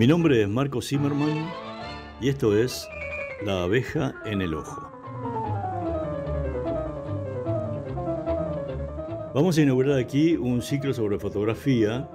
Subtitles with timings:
[0.00, 1.46] Mi nombre es Marco Zimmerman
[2.22, 2.88] y esto es
[3.44, 4.90] La abeja en el ojo.
[9.34, 12.08] Vamos a inaugurar aquí un ciclo sobre fotografía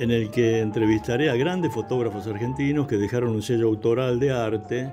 [0.00, 4.92] en el que entrevistaré a grandes fotógrafos argentinos que dejaron un sello autoral de arte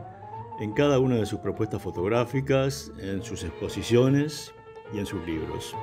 [0.60, 4.54] en cada una de sus propuestas fotográficas, en sus exposiciones
[4.94, 5.76] y en sus libros.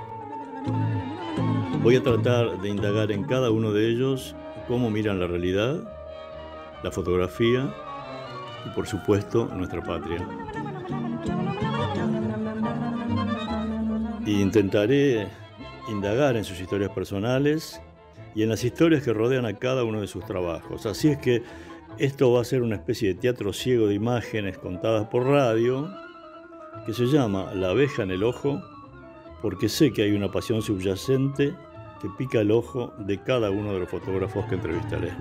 [1.83, 4.37] Voy a tratar de indagar en cada uno de ellos
[4.69, 5.83] cómo miran la realidad,
[6.85, 7.75] la fotografía
[8.67, 10.29] y por supuesto nuestra patria.
[14.27, 15.27] Y intentaré
[15.91, 17.81] indagar en sus historias personales
[18.35, 20.85] y en las historias que rodean a cada uno de sus trabajos.
[20.85, 21.43] Así es que
[21.99, 25.89] esto va a ser una especie de teatro ciego de imágenes contadas por radio
[26.85, 28.61] que se llama La abeja en el ojo
[29.41, 31.55] porque sé que hay una pasión subyacente
[32.03, 35.13] que pica el ojo de cada uno de los fotógrafos que entrevistaré.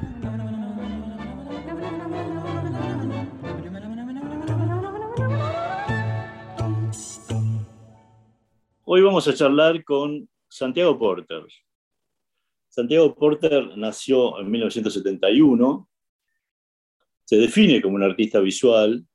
[9.05, 11.43] Vamos a charlar con Santiago Porter.
[12.69, 15.89] Santiago Porter nació en 1971,
[17.25, 19.05] se define como un artista visual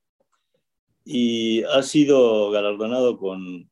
[1.03, 3.67] y ha sido galardonado con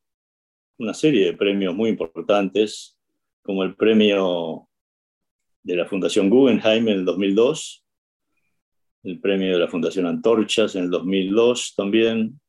[0.80, 2.98] una serie de premios muy importantes,
[3.44, 4.68] como el premio
[5.62, 7.86] de la Fundación Guggenheim en el 2002,
[9.04, 12.40] el premio de la Fundación Antorchas en el 2002 también,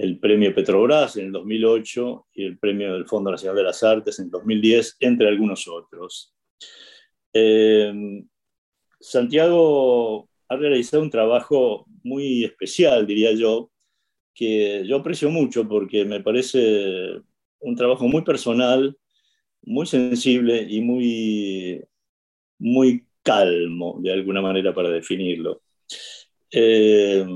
[0.00, 4.18] el premio Petrobras en el 2008 y el premio del Fondo Nacional de las Artes
[4.18, 6.34] en el 2010, entre algunos otros.
[7.34, 7.92] Eh,
[8.98, 13.70] Santiago ha realizado un trabajo muy especial, diría yo,
[14.34, 17.20] que yo aprecio mucho porque me parece
[17.58, 18.96] un trabajo muy personal,
[19.62, 21.84] muy sensible y muy,
[22.58, 25.60] muy calmo, de alguna manera, para definirlo.
[26.50, 27.26] Eh,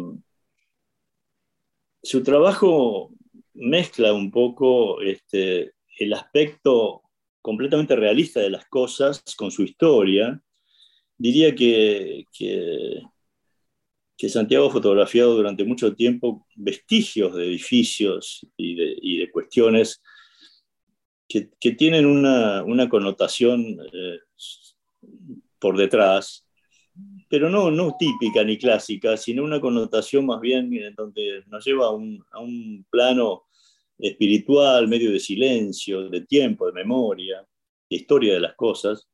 [2.04, 3.10] su trabajo
[3.54, 7.02] mezcla un poco este, el aspecto
[7.40, 10.40] completamente realista de las cosas con su historia.
[11.16, 13.00] Diría que, que,
[14.28, 20.02] Santiago ha fotografiado durante mucho tiempo vestigios de edificios y de, cuestiones
[21.28, 24.18] que, tienen una, connotación eh,
[25.58, 26.43] por detrás
[27.28, 31.86] pero no, no típica ni clásica, sino una connotación más bien en donde nos lleva
[31.86, 33.44] a un, plano
[33.98, 37.46] espiritual, medio de silencio, de tiempo, de memoria,
[37.90, 39.08] de historia de las cosas.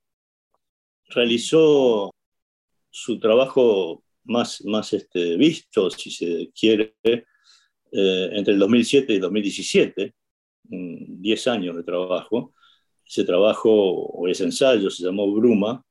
[1.09, 2.15] Realizó
[2.91, 9.23] su trabajo más, más este, visto, si se quiere, eh, entre el 2007 y el
[9.23, 10.15] 2017,
[10.65, 12.55] 10 años de trabajo.
[13.05, 15.85] Ese trabajo o ese ensayo se llamó Bruma,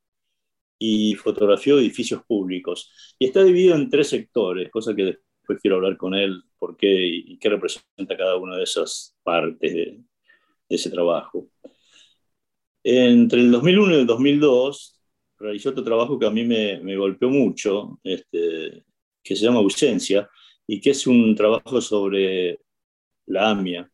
[0.80, 2.92] y fotografió edificios públicos.
[3.20, 6.88] Y está dividido en tres sectores, cosa que después quiero hablar con él, por qué
[6.90, 10.02] y qué representa cada una de esas partes de,
[10.70, 11.50] ese trabajo.
[12.84, 15.02] Entre el 2001 y el 2002
[15.40, 18.86] realizó otro trabajo que a mí me, me golpeó mucho, este,
[19.24, 20.30] que se llama Ausencia,
[20.68, 22.60] y que es un trabajo sobre
[23.26, 23.90] la AMIA,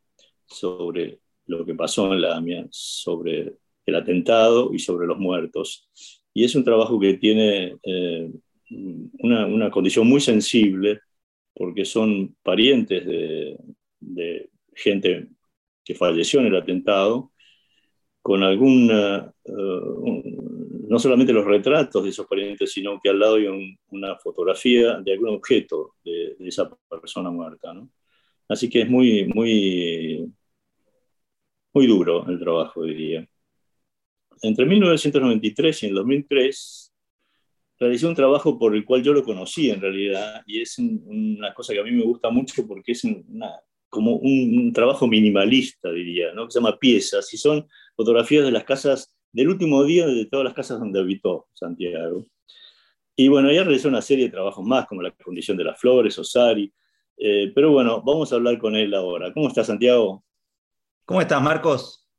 [0.46, 5.90] sobre lo que pasó en la AMIA, sobre el atentado y sobre los muertos.
[6.36, 8.30] Y es un trabajo que tiene eh,
[9.20, 11.00] una, una, condición muy sensible
[11.54, 13.58] porque son parientes de,
[14.02, 15.30] de, gente
[15.86, 17.32] que falleció en el atentado,
[18.22, 20.38] con alguna, eh,
[20.90, 23.48] no solamente los retratos de esos parientes, sino que al lado hay
[23.92, 27.74] una fotografía de algún objeto de, de esa persona muerta.
[27.74, 27.90] ¿no?
[28.50, 30.30] Así que es muy, muy,
[31.74, 33.26] muy duro el trabajo, diría
[34.42, 36.94] entre 1993 y el 2003
[37.80, 41.74] realicé un trabajo por el cual yo lo conocí en realidad y es una cosa
[41.74, 43.04] que a mí me gusta mucho porque es
[43.90, 46.46] como un, trabajo minimalista, diría, ¿no?
[46.46, 50.46] que se llama Piezas y son fotografías de las casas del último día de todas
[50.46, 52.26] las casas donde habitó Santiago.
[53.18, 56.18] Y bueno, ya realizó una serie de trabajos más, como La condición de las flores,
[56.20, 56.74] Osari.
[57.18, 59.34] Eh, pero bueno, vamos a hablar con él ahora.
[59.34, 60.24] ¿Cómo está Santiago?
[61.06, 62.10] ¿Cómo estás, Marcos?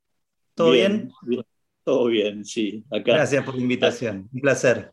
[0.55, 1.11] ¿Todo bien?
[1.21, 1.43] bien?
[1.87, 2.83] Todo bien, sí.
[2.89, 4.91] Gracias por la invitación, un placer.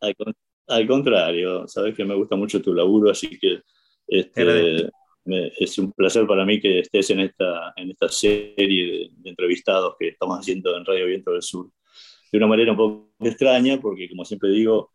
[0.69, 3.63] Al, contrario, sabes que me gusta mucho tu laburo, así que
[4.07, 4.89] este,
[5.59, 10.11] es un placer para mí que estés en esta, en esta serie de, entrevistados que
[10.11, 11.69] estamos haciendo en Radio Viento del Sur.
[12.31, 14.93] De una manera un poco extraña, porque como siempre digo,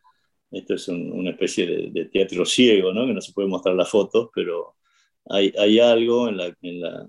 [0.52, 3.08] esto es una especie de, teatro ciego, ¿no?
[3.08, 4.78] que no se puede mostrar las fotos, pero
[5.26, 7.06] hay, hay algo en la, en la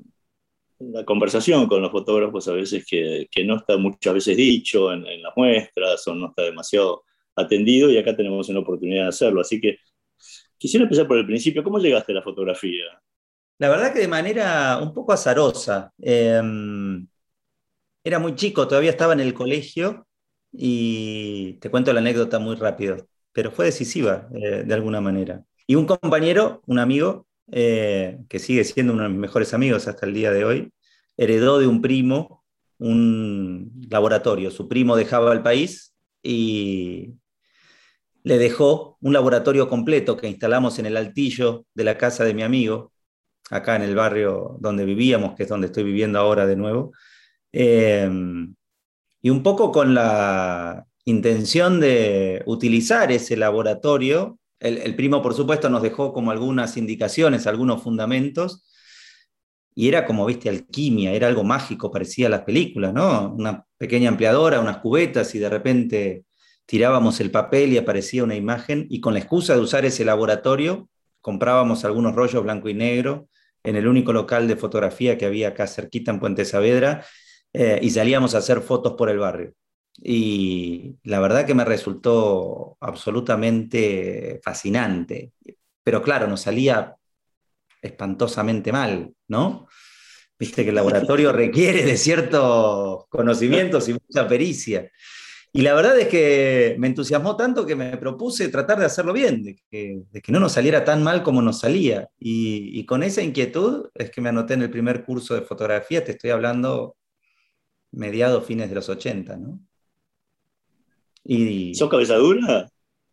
[0.80, 5.04] la conversación con los fotógrafos a veces que, que, no está muchas veces dicho en,
[5.22, 7.04] las muestras o no está demasiado
[7.36, 9.40] atendido y acá tenemos una oportunidad de hacerlo.
[9.42, 9.78] Así que
[10.56, 11.62] quisiera empezar por el principio.
[11.62, 12.84] ¿Cómo llegaste a la fotografía?
[13.58, 15.92] La verdad que de manera un poco azarosa.
[15.98, 17.06] Em,
[18.02, 20.06] era muy chico, todavía estaba en el colegio
[20.52, 22.96] y te cuento la anécdota muy rápido,
[23.32, 25.44] pero fue decisiva eh, de alguna manera.
[25.66, 30.06] Y un compañero, un amigo, eh, que sigue siendo uno de mis mejores amigos hasta
[30.06, 30.72] el día de hoy,
[31.16, 32.40] heredó de un primo
[32.80, 34.50] un laboratorio.
[34.50, 37.14] Su primo dejaba el país y
[38.24, 42.42] le dejó un laboratorio completo que instalamos en el altillo de la casa de mi
[42.42, 42.92] amigo,
[43.50, 46.92] acá en el barrio donde vivíamos, que es donde estoy viviendo ahora de nuevo.
[47.52, 48.54] Em,
[49.22, 55.82] y un poco con la intención de utilizar ese laboratorio, el, primo por supuesto nos
[55.82, 58.66] dejó como algunas indicaciones, algunos fundamentos,
[59.74, 63.32] y era como, viste, alquimia, era algo mágico, parecía a las películas, ¿no?
[63.32, 66.24] Una pequeña empleadora, unas cubetas y de repente
[66.66, 70.88] tirábamos el papel y aparecía una imagen y con la excusa de usar ese laboratorio
[71.20, 73.28] comprábamos algunos rollos blanco y negro
[73.62, 77.04] en el único local de fotografía que había acá cerquita en Puente Saavedra
[77.52, 79.52] eh, y salíamos a hacer fotos por el barrio.
[80.02, 85.32] Y la verdad que me resultó absolutamente fascinante.
[85.82, 86.96] Pero claro, nos salía
[87.82, 89.68] espantosamente mal, ¿no?
[90.38, 94.90] Viste que el laboratorio requiere de ciertos conocimientos y mucha pericia.
[95.52, 99.42] Y la verdad es que me entusiasmó tanto que me propuse tratar de hacerlo bien,
[99.42, 102.08] de que, no nos saliera tan mal como nos salía.
[102.18, 106.12] Y, con esa inquietud es que me anoté en el primer curso de fotografía, te
[106.12, 106.96] estoy hablando
[107.90, 109.60] mediados, fines de los 80, ¿no?
[111.24, 112.68] Y, ¿Sos cabeza dura?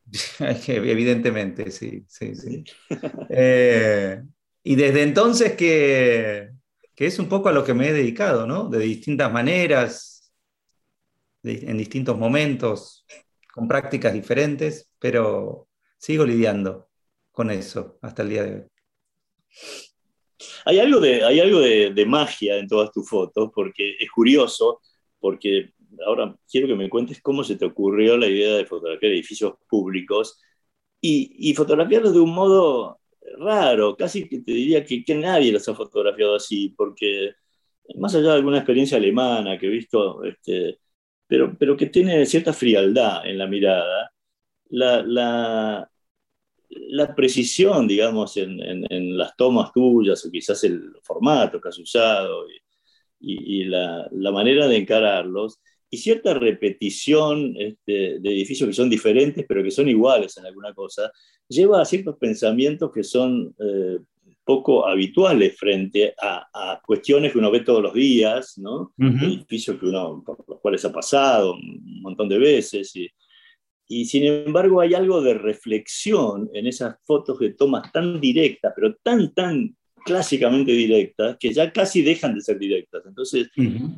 [0.68, 2.64] Evidentemente, sí, sí, sí.
[3.30, 4.22] Eh,
[4.64, 6.50] y desde entonces que,
[6.96, 8.70] que es un poco a lo que me he dedicado, ¿no?
[8.70, 10.32] De distintas maneras,
[11.44, 13.06] en distintos momentos,
[13.54, 15.68] con prácticas diferentes, pero
[15.98, 16.90] sigo lidiando
[17.32, 18.64] con eso hasta el día de hoy.
[20.66, 24.82] Hay algo de, hay algo de, magia en todas tus fotos, porque es curioso,
[25.20, 25.72] porque
[26.06, 30.40] ahora quiero que me cuentes cómo se te ocurrió la idea de fotografiar edificios públicos
[31.02, 33.00] y, y fotografiarlos de un modo
[33.40, 37.34] raro, casi que te diría que, que, nadie los ha fotografiado así, porque
[37.96, 40.80] más allá de alguna experiencia alemana que he visto este,
[41.28, 44.12] pero, pero que tiene cierta frialdad en la mirada,
[44.70, 45.92] la, la,
[46.70, 52.46] la precisión, digamos, en, en, las tomas tuyas o quizás el formato que has usado
[53.20, 55.60] y, y, la, la, manera de encararlos
[55.90, 60.74] y cierta repetición este, de edificios que son diferentes pero que son iguales en alguna
[60.74, 61.12] cosa,
[61.48, 64.00] lleva a ciertos pensamientos que son eh,
[64.44, 68.94] poco habituales frente a, cuestiones que uno ve todos los días, ¿no?
[68.98, 72.96] Edificios que uno, por los cuales ha pasado un montón de veces.
[72.96, 73.10] Y,
[73.90, 78.96] y, sin embargo hay algo de reflexión en esas fotos que tomas tan directas, pero
[79.04, 79.76] tan, tan
[80.06, 83.04] clásicamente directas, que ya casi dejan de ser directas.
[83.06, 83.50] Entonces,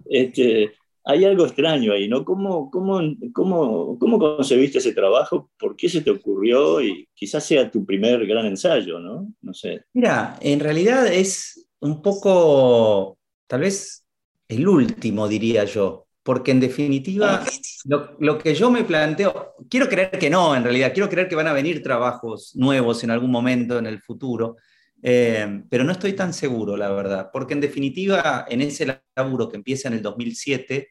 [0.09, 0.71] este,
[1.05, 2.23] hay algo extraño ahí, ¿no?
[2.23, 3.01] ¿Cómo, cómo,
[3.33, 5.49] cómo, cómo concebiste ese trabajo?
[5.57, 6.81] ¿Por qué se te ocurrió?
[6.81, 9.33] Y quizás sea tu primer gran ensayo, ¿no?
[9.41, 9.85] No sé.
[9.93, 13.17] Mira, en realidad es un poco,
[13.47, 14.05] tal vez
[14.47, 18.15] el último, diría yo, porque en definitiva, ah.
[18.19, 21.47] lo, que yo me planteo, quiero creer que no, en realidad, quiero creer que van
[21.47, 24.57] a venir trabajos nuevos en algún momento en el futuro,
[25.01, 29.57] eh, pero no estoy tan seguro, la verdad, porque en definitiva, en ese laburo que
[29.57, 30.89] empieza en el 2007,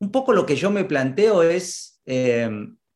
[0.00, 2.48] un poco lo que yo me planteo es eh,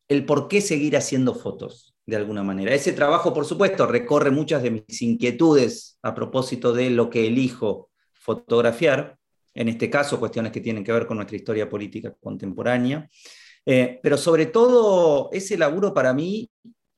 [0.07, 2.73] el por qué seguir haciendo fotos, de alguna manera.
[2.73, 7.89] Ese trabajo, por supuesto, recorre muchas de mis inquietudes a propósito de lo que elijo
[8.13, 9.17] fotografiar,
[9.53, 13.09] en este caso cuestiones que tienen que ver con nuestra historia política contemporánea,
[13.65, 16.49] eh, pero sobre todo ese laburo para mí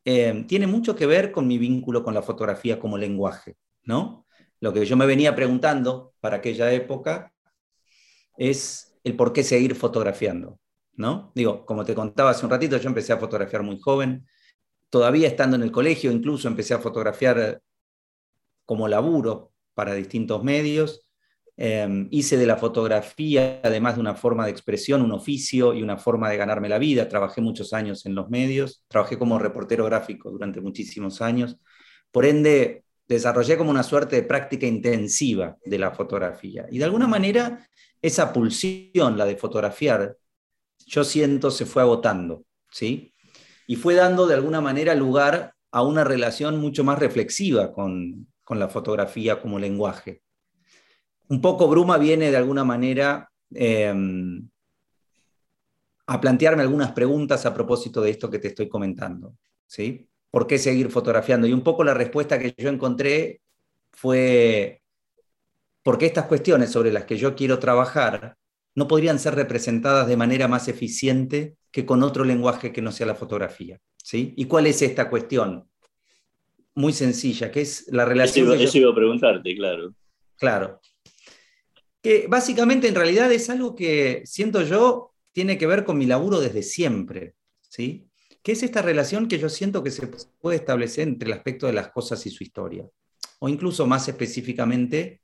[0.06, 4.26] eh, tiene mucho que ver con mi vínculo con la fotografía como lenguaje, ¿no?
[4.60, 7.34] Lo que yo me venía preguntando para aquella época
[8.38, 10.60] es el por qué seguir fotografiando,
[10.94, 11.32] ¿no?
[11.36, 14.28] Digo, como te contaba hace un ratito, yo empecé a fotografiar muy joven,
[14.90, 17.62] todavía estando en el colegio, incluso empecé a fotografiar
[18.66, 21.05] como laburo para distintos medios.
[21.58, 25.98] Em, hice de la fotografía, además de una forma de expresión, un oficio y una
[25.98, 27.08] forma de ganarme la vida.
[27.08, 31.58] Trabajé muchos años en los medios, trabajé como reportero gráfico durante muchísimos años.
[32.12, 36.66] Por ende, desarrollé como una suerte de práctica intensiva de la fotografía.
[36.72, 37.68] Y de alguna manera
[38.02, 40.18] esa pulsión, la de fotografiar,
[40.86, 43.14] yo siento se fue agotando, ¿sí?
[43.68, 48.70] Y fue dando de alguna manera lugar a una relación mucho más reflexiva con, la
[48.70, 50.22] fotografía como lenguaje.
[51.28, 54.48] Un poco Bruma viene de alguna manera em,
[56.08, 59.36] a plantearme algunas preguntas a propósito de esto que te estoy comentando.
[59.66, 60.08] ¿sí?
[60.30, 61.48] ¿Por qué seguir fotografiando?
[61.48, 63.42] Y un poco la respuesta que yo encontré
[63.92, 64.82] fue
[65.86, 68.36] porque estas cuestiones sobre las que yo quiero trabajar
[68.74, 73.06] no podrían ser representadas de manera más eficiente que con otro lenguaje que no sea
[73.06, 73.80] la fotografía.
[74.04, 74.34] ¿sí?
[74.36, 75.70] ¿Y cuál es esta cuestión?
[76.74, 78.52] Muy sencilla, que es la relación...
[78.60, 79.94] Eso, iba a preguntarte, claro.
[80.38, 80.82] Claro.
[82.06, 86.40] Que básicamente en realidad es algo que siento yo tiene que ver con mi laburo
[86.40, 87.34] desde siempre.
[87.68, 88.08] ¿sí?
[88.44, 90.06] ¿Qué es esta relación que yo siento que se
[90.40, 92.88] puede establecer entre el aspecto de las cosas y su historia?
[93.40, 95.20] O incluso más específicamente,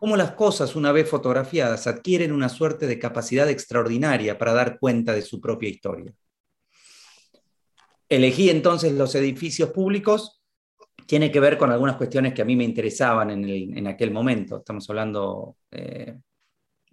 [0.00, 5.12] cómo las cosas, una vez fotografiadas, adquieren una suerte de capacidad extraordinaria para dar cuenta
[5.12, 6.12] de su propia historia.
[8.08, 10.42] Elegí entonces los edificios públicos,
[11.06, 14.58] tiene que ver con algunas cuestiones que a mí me interesaban en, aquel momento.
[14.58, 16.18] Estamos hablando eh,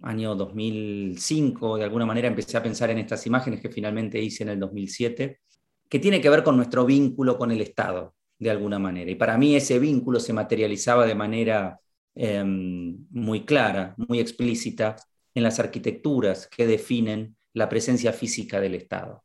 [0.02, 4.50] año 2005, de alguna manera empecé a pensar en estas imágenes que finalmente hice en
[4.50, 5.40] el 2007,
[5.88, 9.10] que tiene que ver con nuestro vínculo con el Estado, de alguna manera.
[9.10, 11.80] Y para mí ese vínculo se materializaba de manera
[12.14, 14.96] Em, muy clara, muy explícita
[15.34, 19.24] en las arquitecturas que definen la presencia física del Estado.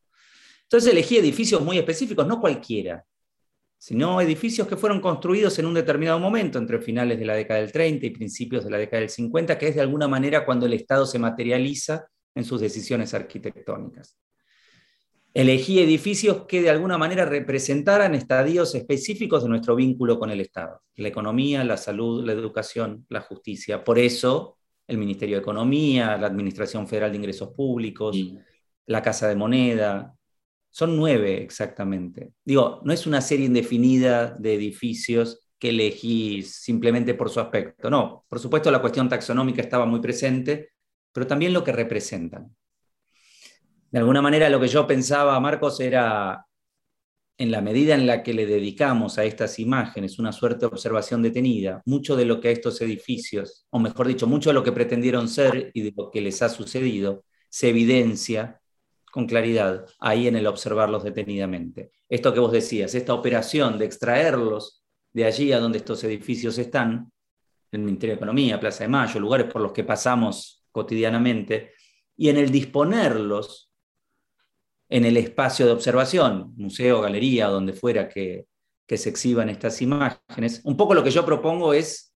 [0.63, 3.05] Entonces elegí edificios muy específicos, no cualquiera,
[3.77, 7.71] sino edificios que fueron construidos en un determinado momento, entre finales de la década del
[7.71, 10.73] 30 y principios de la década del 50, que es de alguna manera cuando el
[10.73, 14.17] Estado se materializa en sus decisiones arquitectónicas.
[15.33, 20.81] Elegí edificios que de alguna manera representaran estadios específicos de nuestro vínculo con el Estado,
[20.95, 23.83] la economía, la salud, la educación, la justicia.
[23.83, 24.57] Por eso
[24.87, 28.17] el Ministerio de Economía, la Administración Federal de Ingresos Públicos,
[28.87, 30.16] la Casa de Moneda,
[30.77, 32.33] son nueve exactamente.
[32.45, 37.89] Digo, no es una serie indefinida de edificios que elegí simplemente por su aspecto.
[37.89, 40.73] No, por supuesto la cuestión taxonómica estaba muy presente,
[41.11, 42.55] pero también lo que representan
[43.91, 46.45] de alguna manera lo que yo pensaba, Marcos, era
[47.39, 51.21] en la medida en la que le dedicamos a estas imágenes una suerte de observación
[51.21, 54.71] detenida, mucho de lo que a estos edificios, o mejor dicho, mucho de lo que
[54.71, 58.59] pretendieron ser y de lo que les ha sucedido, se evidencia
[59.17, 61.89] con claridad ahí en el observarlos detenidamente.
[62.07, 67.11] Esto que vos decías, esta operación de extraerlos de allí a donde estos edificios están,
[67.71, 71.71] el Ministerio de Economía, Plaza de Mayo, lugares por los que pasamos cotidianamente,
[72.15, 73.71] y en el disponerlos
[74.87, 78.45] en el espacio de observación, museo, galería, donde fuera que,
[78.87, 82.13] se exhiban estas imágenes, un poco lo que yo propongo es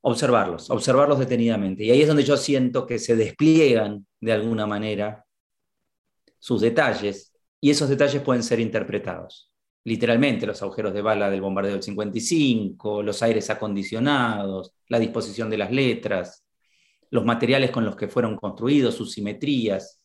[0.00, 1.84] observarlos, observarlos detenidamente.
[1.84, 5.24] Y ahí es donde yo siento que se despliegan de alguna manera
[6.38, 9.52] sus detalles y esos detalles pueden ser interpretados.
[9.84, 15.58] Literalmente, los agujeros de bala del bombardeo del 55, los aires acondicionados, la disposición de
[15.58, 16.44] las letras,
[17.10, 19.98] los materiales con los que fueron construidos, sus simetrías,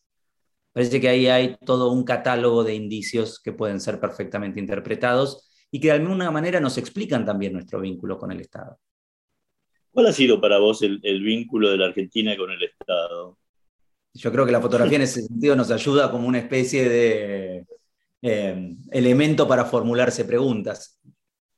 [0.74, 5.80] Parece que ahí hay todo un catálogo de indicios que pueden ser perfectamente interpretados y
[5.80, 8.80] que de alguna manera nos explican también nuestro vínculo con el Estado.
[9.92, 13.38] ¿Cuál ha sido para vos el, vínculo de la Argentina con el Estado?
[14.14, 17.66] Yo creo que la fotografía en ese sentido nos ayuda como una especie de
[18.22, 21.00] eh, elemento para formularse preguntas.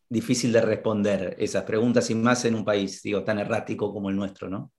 [0.07, 4.15] Difícil de responder esas preguntas y más en un país digo, tan errático como el
[4.15, 4.71] nuestro, ¿no?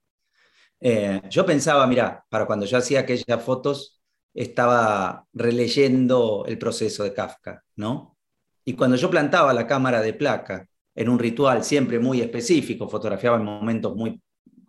[0.80, 4.02] Eh, yo pensaba, mira, para cuando yo hacía aquellas fotos,
[4.34, 8.16] estaba releyendo el proceso de Kafka, ¿no?
[8.64, 13.36] Y cuando yo plantaba la cámara de placa en un ritual siempre muy específico, fotografiaba
[13.36, 14.20] en momentos muy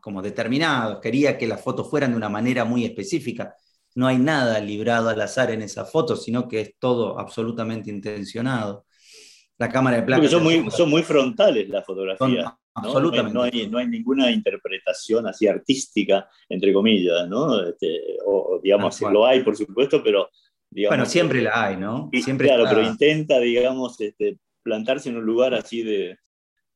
[0.02, 3.56] como determinados, quería que las fotos fueran de una manera muy específica.
[3.96, 8.86] No hay nada librado al azar en esa foto, sino que es todo absolutamente intencionado.
[9.58, 10.28] La cámara de placa...
[10.28, 12.54] Son muy, son muy frontales las fotografías.
[12.76, 13.34] Absolutamente.
[13.34, 17.60] No, hay, no, hay, ninguna interpretación así artística, entre comillas, ¿no?
[17.68, 20.30] Este, o, digamos, lo hay, por supuesto, pero...
[20.72, 22.12] bueno, siempre la hay, ¿no?
[22.22, 26.20] Siempre claro, pero intenta, digamos, este, plantarse en un lugar así de,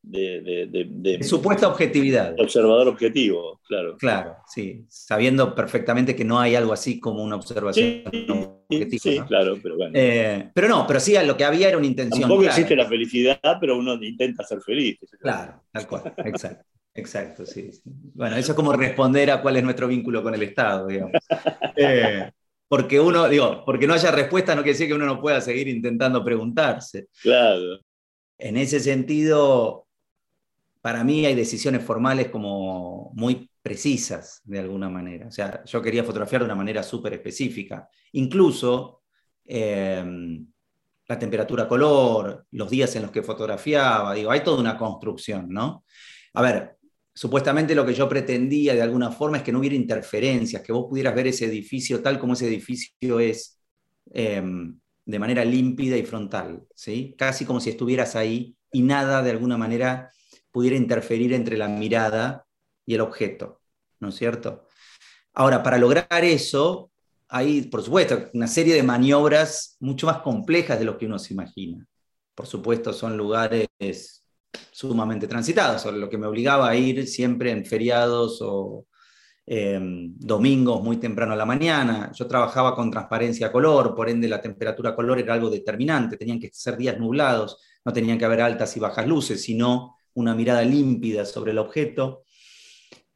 [0.02, 2.34] de, supuesta objetividad.
[2.38, 3.96] Observador objetivo, claro.
[3.96, 9.00] Claro, sí, sabiendo perfectamente que no hay algo así como una observación objetiva.
[9.00, 9.92] Sí, claro, pero bueno.
[9.94, 12.22] Eh, pero no, pero sí, lo que había era una intención.
[12.22, 14.98] Tampoco existe la felicidad, pero uno intenta ser feliz.
[15.20, 16.64] Claro, tal cual, exacto.
[16.94, 20.86] Exacto, sí, Bueno, eso es como responder a cuál es nuestro vínculo con el Estado,
[20.86, 21.12] digamos.
[21.74, 22.30] Eh,
[22.68, 25.68] porque uno, digo, porque no haya respuesta no quiere decir que uno no pueda seguir
[25.68, 27.06] intentando preguntarse.
[27.22, 27.80] Claro.
[28.38, 29.86] En ese sentido,
[30.82, 35.28] para mí hay decisiones formales como muy precisas de alguna manera.
[35.28, 37.88] O sea, yo quería fotografiar de una manera súper específica.
[38.12, 39.02] Incluso
[39.44, 40.44] em,
[41.06, 45.84] la temperatura color, los días en los que fotografiaba, digo, hay toda una construcción, ¿no?
[46.34, 46.76] A ver,
[47.14, 50.86] supuestamente lo que yo pretendía de alguna forma es que no hubiera interferencias, que vos
[50.88, 53.60] pudieras ver ese edificio tal como ese edificio es,
[54.12, 57.14] em, de manera límpida y frontal, ¿sí?
[57.16, 60.10] casi como si estuvieras ahí y nada de alguna manera
[60.52, 62.46] pudiera interferir entre la mirada
[62.86, 63.60] y el objeto,
[63.98, 64.68] ¿no es cierto?
[65.34, 66.90] Ahora, para lograr eso,
[67.28, 71.32] hay, por supuesto, una serie de maniobras mucho más complejas de lo que uno se
[71.32, 71.86] imagina.
[72.34, 73.68] Por supuesto, son lugares
[74.70, 78.86] sumamente transitados, lo que me obligaba a ir siempre en feriados o
[79.46, 82.12] em, domingos muy temprano a la mañana.
[82.14, 86.50] Yo trabajaba con transparencia color, por ende la temperatura color era algo determinante, tenían que
[86.52, 91.24] ser días nublados, no tenían que haber altas y bajas luces, sino una mirada límpida
[91.24, 92.24] sobre el objeto.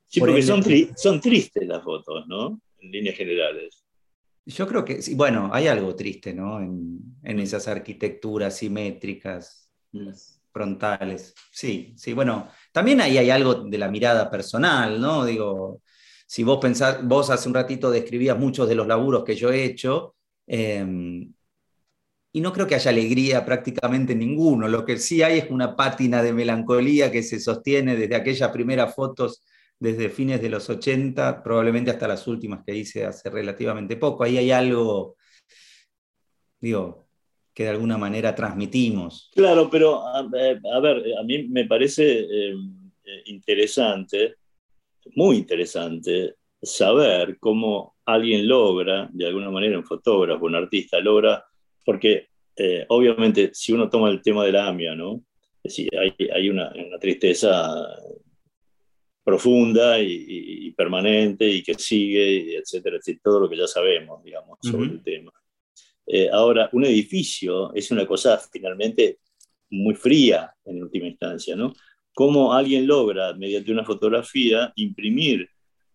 [0.06, 0.62] Sí, porque son,
[0.96, 2.60] son tristes las fotos, ¿no?
[2.78, 3.84] En líneas generales.
[4.44, 6.60] Yo creo que, sí, bueno, hay algo triste, ¿no?
[6.60, 9.70] En, en esas arquitecturas simétricas.
[9.92, 10.10] Mm
[10.56, 11.34] frontales.
[11.50, 15.26] Sí, sí, bueno, también ahí hay algo de la mirada personal, ¿no?
[15.26, 15.82] Digo,
[16.26, 19.64] si vos pensás, vos hace un ratito describías muchos de los laburos que yo he
[19.64, 20.14] hecho,
[20.46, 21.30] em,
[22.36, 24.68] y no creo que haya alegría prácticamente ninguno.
[24.68, 28.94] Lo que sí hay es una pátina de melancolía que se sostiene desde aquellas primeras
[28.94, 29.42] fotos,
[29.80, 34.22] desde fines de los 80, probablemente hasta las últimas que hice hace relativamente poco.
[34.22, 35.16] Ahí hay algo,
[36.60, 37.06] digo,
[37.54, 39.30] que de alguna manera transmitimos.
[39.34, 40.60] Claro, pero a, ver,
[41.18, 44.34] a mí me parece em, eh, interesante,
[45.14, 51.42] muy interesante, saber cómo alguien logra, de alguna manera un fotógrafo, un artista, logra,
[51.86, 52.26] porque
[52.56, 55.22] eh, obviamente si uno toma el tema de la AMIA, ¿no?
[55.62, 57.74] Es decir, hay, una, tristeza
[59.24, 64.90] profunda y, permanente y que sigue, etcétera, etcétera, todo lo que ya sabemos, digamos, sobre
[64.90, 65.32] el tema.
[66.06, 69.18] Eh, ahora, un edificio es una cosa finalmente
[69.70, 71.72] muy fría en última instancia, ¿no?
[72.14, 75.48] Cómo alguien logra, mediante una fotografía, imprimir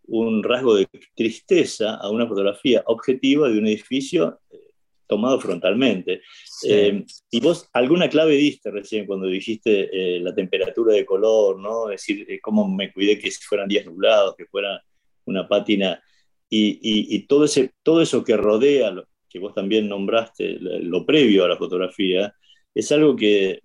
[0.04, 4.71] un rasgo de tristeza a una fotografía objetiva de un edificio eh,
[5.12, 6.22] tomado frontalmente.
[6.66, 11.90] Eh, y vos alguna clave diste recién cuando dijiste la temperatura de color, ¿no?
[11.90, 14.82] Es decir, cómo me cuidé que fueran días nublados, que fuera
[15.26, 16.02] una pátina,
[16.50, 18.94] y, y, todo, ese, todo eso que rodea
[19.30, 22.34] que vos también nombraste, lo previo a la fotografía,
[22.74, 23.62] es algo que,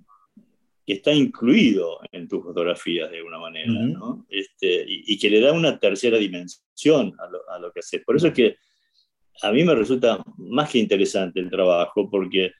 [0.86, 4.24] está incluido en tus fotografías de alguna manera, ¿no?
[4.28, 8.04] este, y, que le da una tercera dimensión a lo, que haces.
[8.04, 8.56] Por eso es que
[9.42, 12.52] a mí me resulta más que interesante el trabajo, porque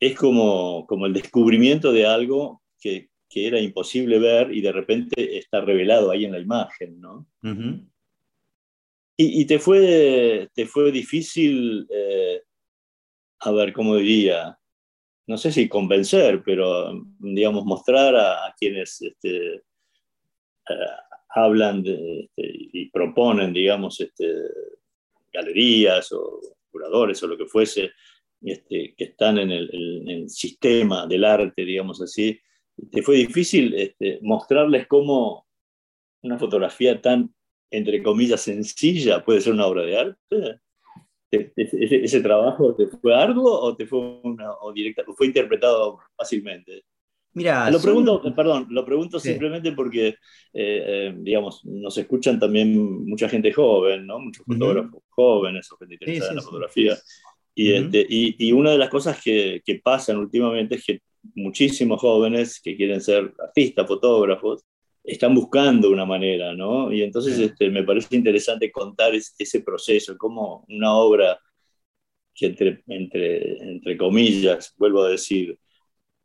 [0.00, 5.62] es como, como el descubrimiento de algo que, era imposible ver y de repente está
[5.62, 7.26] revelado ahí en la imagen, ¿no?
[9.16, 12.42] Y, te, fue, te fue difícil, eh,
[13.40, 14.58] a ver, ¿cómo diría?
[15.26, 20.96] No sé si convencer, pero, digamos, mostrar a, quienes este, eh,
[21.30, 24.26] hablan este, y proponen, digamos, este,
[25.32, 26.40] galerías o
[26.70, 27.90] curadores o lo que fuese,
[28.40, 32.38] este, que están en el, sistema del arte, digamos así,
[32.90, 35.46] te fue difícil este, mostrarles cómo
[36.22, 37.34] una fotografía tan
[37.72, 40.60] entre comillas, sencilla puede ser una obra de arte?
[41.30, 46.84] ¿Ese, trabajo te fue arduo o, te fue, o fue interpretado fácilmente?
[47.34, 50.14] Mira, lo pregunto, perdón, lo pregunto simplemente porque, eh,
[50.52, 54.18] eh, digamos, nos escuchan también mucha gente joven, ¿no?
[54.18, 56.98] Muchos fotógrafos jóvenes o gente interesada en la fotografía.
[57.54, 61.00] Y, este, y, y, una de las cosas que, que, pasan últimamente es que
[61.34, 64.64] muchísimos jóvenes que quieren ser artistas, fotógrafos,
[65.04, 66.92] están buscando una manera, ¿no?
[66.92, 71.38] Y entonces este, me parece interesante contar ese proceso, cómo una obra
[72.34, 75.58] que entre, entre, entre comillas, vuelvo a decir,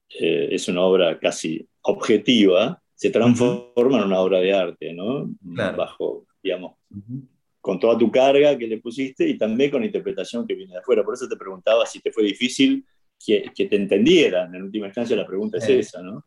[0.09, 5.29] eh, es una obra casi objetiva, se transforma en una obra de arte, ¿no?
[5.41, 6.77] Bajo, digamos,
[7.61, 10.79] con toda tu carga que le pusiste y también con la interpretación que viene de
[10.79, 11.03] afuera.
[11.03, 12.83] Por eso te preguntaba si te fue difícil
[13.23, 14.53] que, que te entendieran.
[14.55, 16.25] En última instancia la pregunta es esa, ¿no?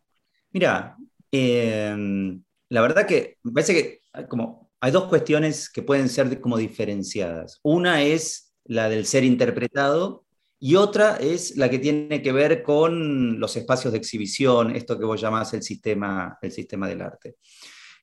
[0.52, 0.96] Mira,
[1.32, 6.40] Em, la verdad que me parece que hay, como, hay dos cuestiones que pueden ser
[6.40, 7.60] como diferenciadas.
[7.62, 10.24] Una es la del ser interpretado
[10.60, 15.06] y otra es la que tiene que ver con los espacios de exhibición, esto que
[15.06, 17.36] vos llamás el sistema, el sistema del arte.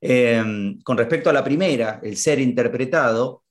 [0.01, 3.43] Em, con respecto a la primera, el ser interpretado,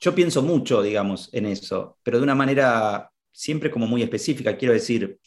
[0.00, 4.56] yo pienso mucho, digamos, en eso, pero de una manera siempre como muy específica.
[4.56, 5.18] Quiero decir,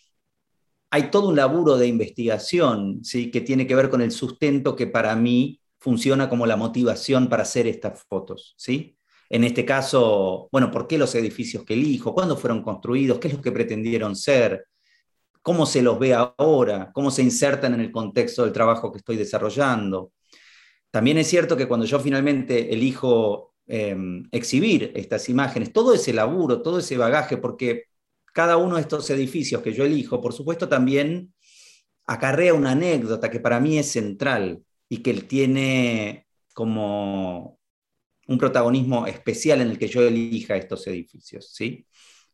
[0.89, 3.31] hay todo un laburo de investigación ¿sí?
[3.31, 7.43] que tiene que ver con el sustento que para mí funciona como la motivación para
[7.43, 8.55] hacer estas fotos.
[8.57, 8.94] ¿sí?
[9.29, 12.13] En este caso, bueno, ¿por qué los edificios que elijo?
[12.13, 13.19] ¿Cuándo fueron construidos?
[13.19, 14.67] ¿Qué es lo que pretendieron ser?
[15.41, 16.91] ¿Cómo se los ve ahora?
[16.93, 20.11] ¿Cómo se insertan en el contexto del trabajo que estoy desarrollando?
[20.91, 26.61] También es cierto que cuando yo finalmente elijo em, exhibir estas imágenes, todo ese laburo,
[26.61, 27.85] todo ese bagaje, porque
[28.33, 31.33] cada uno de estos edificios que yo elijo, por supuesto, también
[32.07, 37.54] acarrea una anécdota que para mí es central y que tiene como
[38.27, 41.53] un protagonismo especial en el que yo elija estos edificios.
[41.53, 41.85] ¿sí?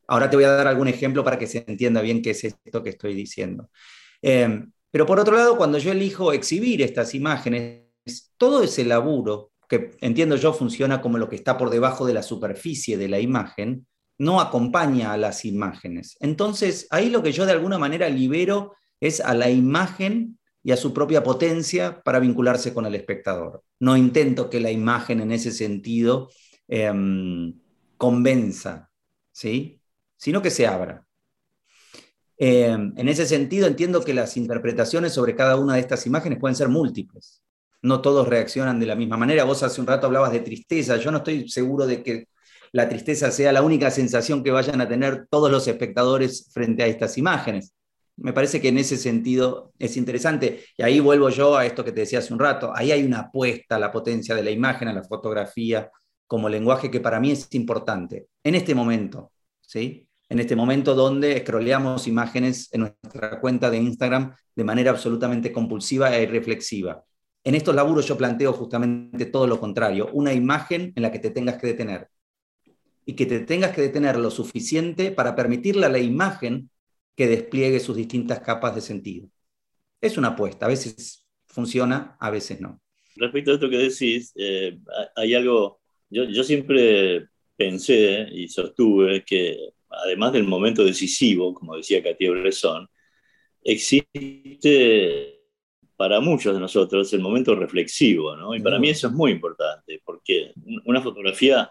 [0.08, 2.84] Ahora te voy a dar algún ejemplo para que se entienda bien qué es esto
[2.84, 3.70] que estoy diciendo.
[4.22, 7.84] Em, pero por otro lado, cuando yo elijo exhibir estas imágenes,
[8.38, 12.24] todo ese laburo, que entiendo yo funciona como lo que está por debajo de la
[12.24, 16.18] superficie de la imagen, no acompaña a las imágenes.
[16.20, 20.78] Entonces, ahí lo que yo de alguna manera libero es a la imagen y a
[20.78, 23.64] su propia potencia para vincularse con el espectador.
[23.80, 26.30] No intento que la imagen en ese sentido
[26.68, 27.60] em,
[27.98, 28.90] convenza,
[29.32, 29.82] ¿sí?
[30.18, 31.06] sino que se abra.
[32.38, 36.56] Em, en ese sentido, entiendo que las interpretaciones sobre cada una de estas imágenes pueden
[36.56, 37.42] ser múltiples.
[37.82, 39.44] No todos reaccionan de la misma manera.
[39.44, 40.98] Vos hace un rato hablabas de tristeza.
[40.98, 42.28] Yo no estoy seguro de que
[42.72, 46.88] la tristeza sea la única sensación que vayan a tener todos los espectadores frente a
[46.88, 47.74] estas imágenes
[48.18, 50.64] me parece que en ese sentido es interesante.
[50.78, 52.72] Y ahí vuelvo yo a esto que te decía hace un rato.
[52.76, 55.90] Ahí hay una apuesta a la potencia de la imagen, a la fotografía,
[56.28, 58.28] como lenguaje que para mí es importante.
[58.44, 60.08] En este momento, ¿sí?
[60.30, 66.16] En este momento donde scrolleamos imágenes en nuestra cuenta de Instagram de manera absolutamente compulsiva
[66.16, 67.04] e irreflexiva.
[67.44, 71.32] En estos laburos yo planteo justamente todo lo contrario, una imagen en la que te
[71.32, 72.08] tengas que detener
[73.06, 76.71] y que te tengas que detener lo suficiente para permitirle a la imagen
[77.16, 79.28] que despliegue sus distintas capas de sentido.
[80.00, 82.82] Es una apuesta, a veces funciona, a veces no.
[83.16, 84.80] Respecto a esto que decís, eh,
[85.16, 92.02] hay algo, yo, yo siempre pensé y sostuve que además del momento decisivo, como decía
[92.02, 92.88] Katia Bresson,
[93.64, 95.38] existe
[95.96, 98.56] para muchos de nosotros el momento reflexivo, ¿no?
[98.56, 100.52] Y para mí eso es muy importante, porque
[100.86, 101.70] una fotografía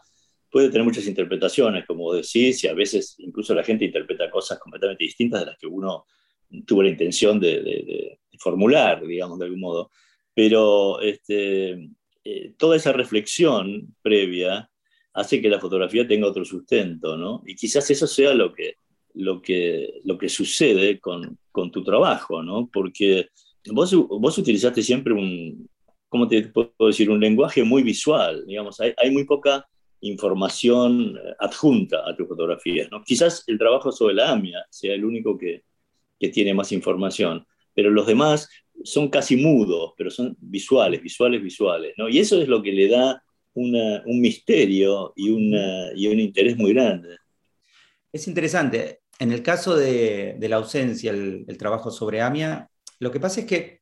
[0.51, 5.05] puede tener muchas interpretaciones, como decís, y a veces incluso la gente interpreta cosas completamente
[5.05, 6.07] distintas de las que uno
[6.67, 9.91] tuvo la intención de, formular, digamos, de algún modo.
[10.35, 11.91] Pero este,
[12.25, 14.69] eh, toda esa reflexión previa
[15.13, 17.43] hace que la fotografía tenga otro sustento, ¿no?
[17.47, 18.75] Y quizás eso sea lo que,
[19.15, 22.69] lo que, lo que sucede con, con tu trabajo, ¿no?
[22.73, 23.29] Porque
[23.67, 25.69] vos, vos utilizaste siempre un,
[26.09, 27.11] ¿cómo te puedo decir?
[27.11, 29.67] Un lenguaje muy visual, digamos, hay, hay muy poca
[30.01, 32.91] información adjunta a tus fotografías.
[32.91, 33.03] ¿no?
[33.03, 35.65] Quizás el trabajo sobre la AMIA sea el único que,
[36.19, 38.49] que, tiene más información, pero los demás
[38.83, 41.95] son casi mudos, pero son visuales, visuales, visuales.
[41.99, 42.09] ¿no?
[42.09, 43.23] Y eso es lo que le da
[43.55, 47.17] un misterio y, una, y, un interés muy grande.
[48.13, 49.01] Es interesante.
[49.19, 53.47] En el caso de, de la ausencia, el trabajo sobre AMIA, lo que pasa es
[53.47, 53.80] que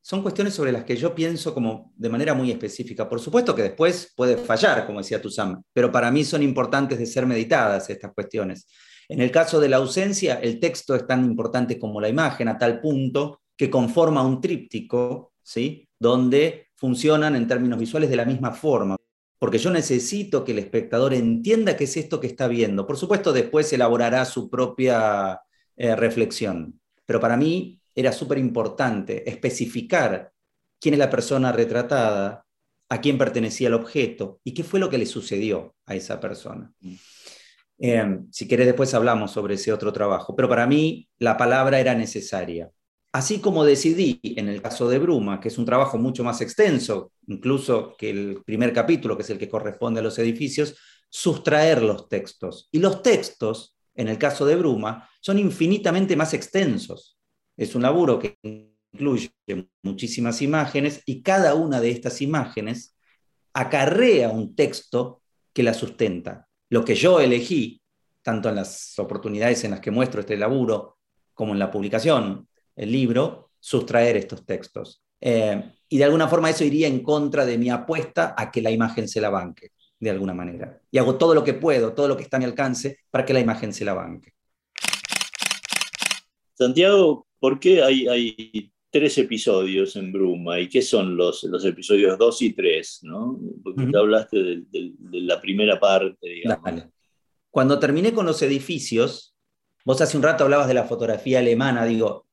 [0.00, 3.08] son cuestiones sobre las que yo pienso como de manera muy específica.
[3.08, 7.06] Por supuesto que después puede fallar, como decía Tuzam, pero para mí son importantes de
[7.06, 8.66] ser meditadas estas cuestiones.
[9.08, 12.58] En el caso de la ausencia, el texto es tan importante como la imagen, a
[12.58, 15.88] tal punto que conforma un tríptico, ¿sí?
[15.98, 18.96] donde funcionan en términos visuales de la misma forma.
[19.38, 22.86] Porque yo necesito que el espectador entienda qué es esto que está viendo.
[22.86, 25.40] Por supuesto, después elaborará su propia
[25.76, 26.80] eh, reflexión.
[27.06, 30.30] Pero para mí, era súper importante especificar
[30.80, 32.44] quién es la persona retratada,
[32.88, 36.72] a quién pertenecía el objeto y qué fue lo que le sucedió a esa persona.
[37.80, 41.92] Eh, si querés, después hablamos sobre ese otro trabajo, pero para mí la palabra era
[41.96, 42.70] necesaria.
[43.10, 47.10] Así como decidí en el caso de Bruma, que es un trabajo mucho más extenso,
[47.26, 50.76] incluso que el primer capítulo, que es el que corresponde a los edificios,
[51.08, 52.68] sustraer los textos.
[52.70, 57.17] Y los textos, en el caso de Bruma, son infinitamente más extensos.
[57.58, 59.30] Es un laburo que incluye
[59.82, 62.96] muchísimas imágenes y cada una de estas imágenes
[63.52, 66.46] acarrea un texto que la sustenta.
[66.70, 67.82] Lo que yo elegí,
[68.22, 70.98] tanto en las oportunidades en las que muestro este laburo
[71.34, 75.02] como en la publicación, el libro, sustraer estos textos.
[75.20, 78.70] Eh, y de alguna forma eso iría en contra de mi apuesta a que la
[78.70, 80.80] imagen se la banque, de alguna manera.
[80.92, 83.32] Y hago todo lo que puedo, todo lo que está a mi alcance, para que
[83.32, 84.32] la imagen se la banque.
[86.54, 90.58] Santiago, ¿por qué hay, tres episodios en Bruma?
[90.58, 93.00] ¿Y qué son los, los episodios dos y tres?
[93.02, 93.38] ¿no?
[93.62, 96.84] Porque te hablaste de, la primera parte, digamos.
[97.50, 99.34] Cuando terminé con los edificios,
[99.84, 102.26] vos hace un rato hablabas de la fotografía alemana, digo,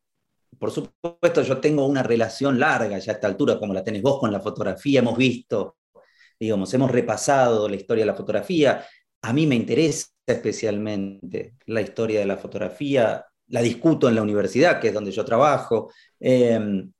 [0.60, 4.20] por supuesto yo tengo una relación larga ya a esta altura, como la tenés vos
[4.20, 5.78] con la fotografía, hemos visto,
[6.40, 8.86] digamos, hemos repasado la historia de la fotografía.
[9.22, 14.80] A mí me interesa especialmente la historia de la fotografía, la discuto en la universidad,
[14.80, 16.92] que es donde yo trabajo, em,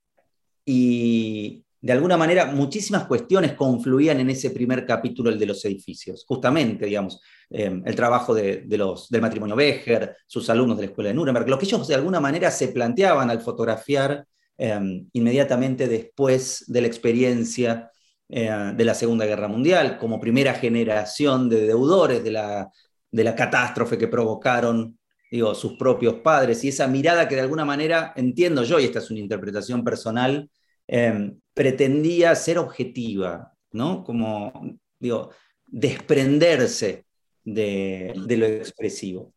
[0.66, 6.26] y de alguna manera muchísimas cuestiones confluían en ese primer capítulo, el de los edificios.
[6.28, 11.10] Justamente, digamos, eh, el trabajo de, los, del matrimonio Becher, sus alumnos de la escuela
[11.10, 14.26] de Nuremberg, lo que ellos de alguna manera se planteaban al fotografiar
[14.58, 14.80] eh,
[15.14, 17.92] inmediatamente después de la experiencia
[18.30, 22.68] eh, de la Segunda Guerra Mundial, como primera generación de deudores de la,
[23.12, 24.98] de la catástrofe que provocaron
[25.32, 29.00] digo, sus propios padres, y esa mirada que de alguna manera, entiendo yo, y esta
[29.00, 30.50] es una interpretación personal,
[30.88, 34.04] Em, pretendía ser objetiva, ¿no?
[34.04, 35.32] Como, digo,
[35.68, 37.06] desprenderse
[37.44, 39.34] de, lo expresivo.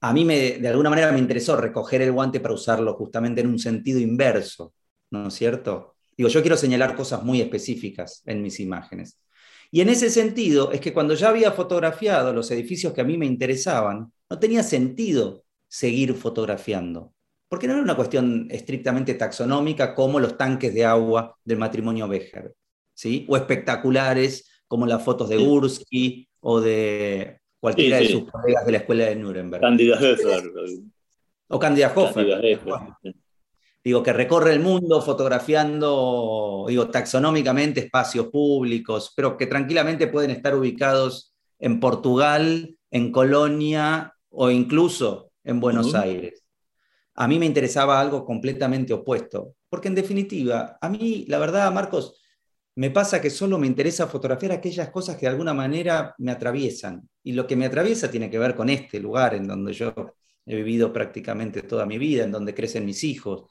[0.00, 3.48] A mí me, de alguna manera me interesó recoger el guante para usarlo justamente en
[3.48, 4.74] un sentido inverso,
[5.10, 5.96] ¿no es cierto?
[6.16, 9.18] Digo, yo quiero señalar cosas muy específicas en mis imágenes.
[9.70, 13.18] Y en ese sentido es que cuando ya había fotografiado los edificios que a mí
[13.18, 17.12] me interesaban, no tenía sentido seguir fotografiando
[17.48, 22.54] porque no era una cuestión estrictamente taxonómica como los tanques de agua del matrimonio Becher,
[22.94, 23.26] ¿sí?
[23.28, 28.78] o espectaculares como las fotos de Gursky o de cualquiera de sus colegas de la
[28.78, 29.62] escuela de Nuremberg.
[29.62, 30.52] Candida Hofer.
[31.48, 33.14] O Candida Hofer.
[33.82, 40.54] Digo, que recorre el mundo fotografiando, digo, taxonómicamente espacios públicos, pero que tranquilamente pueden estar
[40.54, 46.44] ubicados en Portugal, en Colonia o incluso en Buenos Aires
[47.20, 49.56] a mí me interesaba algo completamente opuesto.
[49.68, 52.22] Porque en definitiva, a mí, la verdad, Marcos,
[52.76, 57.08] me pasa que solo me interesa fotografiar aquellas cosas que de alguna manera me atraviesan.
[57.24, 59.92] Y lo que me atraviesa tiene que ver con este lugar en donde yo
[60.48, 63.44] he vivido prácticamente toda mi vida, en donde crecen mis hijos,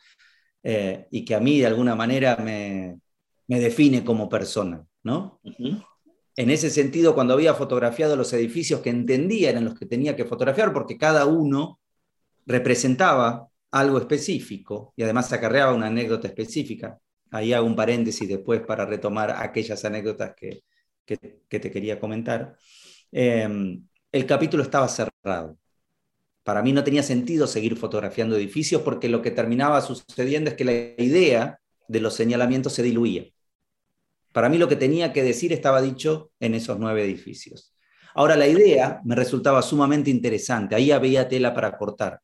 [0.63, 2.99] eh, y que a mí de alguna manera me,
[3.47, 4.83] define como persona.
[5.03, 5.39] ¿no?
[6.35, 10.25] En ese sentido, cuando había fotografiado los edificios que entendía eran los que tenía que
[10.25, 11.79] fotografiar, porque cada uno
[12.45, 16.99] representaba algo específico y además acarreaba una anécdota específica.
[17.31, 20.63] Ahí hago un paréntesis después para retomar aquellas anécdotas que,
[21.05, 22.57] te quería comentar.
[23.11, 25.57] Em, el capítulo estaba cerrado.
[26.47, 30.63] Para mí no tenía sentido seguir fotografiando edificios porque lo que terminaba sucediendo es que
[30.63, 33.25] la idea de los señalamientos se diluía.
[34.31, 37.73] Para mí lo que tenía que decir estaba dicho en esos nueve edificios.
[38.15, 42.21] Ahora la idea me resultaba sumamente interesante, ahí había tela para cortar.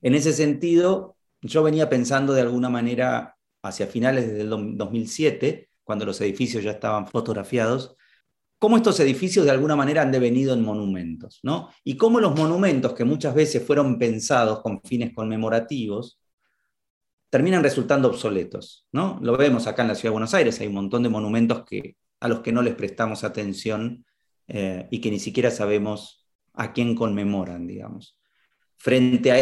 [0.00, 6.20] En ese sentido, yo venía pensando de alguna manera hacia finales del 2007, cuando los
[6.20, 7.96] edificios ya estaban fotografiados,
[8.64, 11.68] cómo estos edificios de alguna manera han devenido en monumentos, ¿no?
[11.84, 16.18] Y cómo los monumentos que muchas veces fueron pensados con fines conmemorativos,
[17.28, 19.18] terminan resultando obsoletos, ¿no?
[19.20, 21.96] Lo vemos acá en la Ciudad de Buenos Aires, hay un montón de monumentos que,
[22.20, 24.06] a los que no les prestamos atención
[24.48, 28.16] eh, y que ni siquiera sabemos a quién conmemoran, digamos
[28.84, 29.38] frente a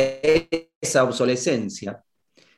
[0.80, 2.04] esa obsolescencia,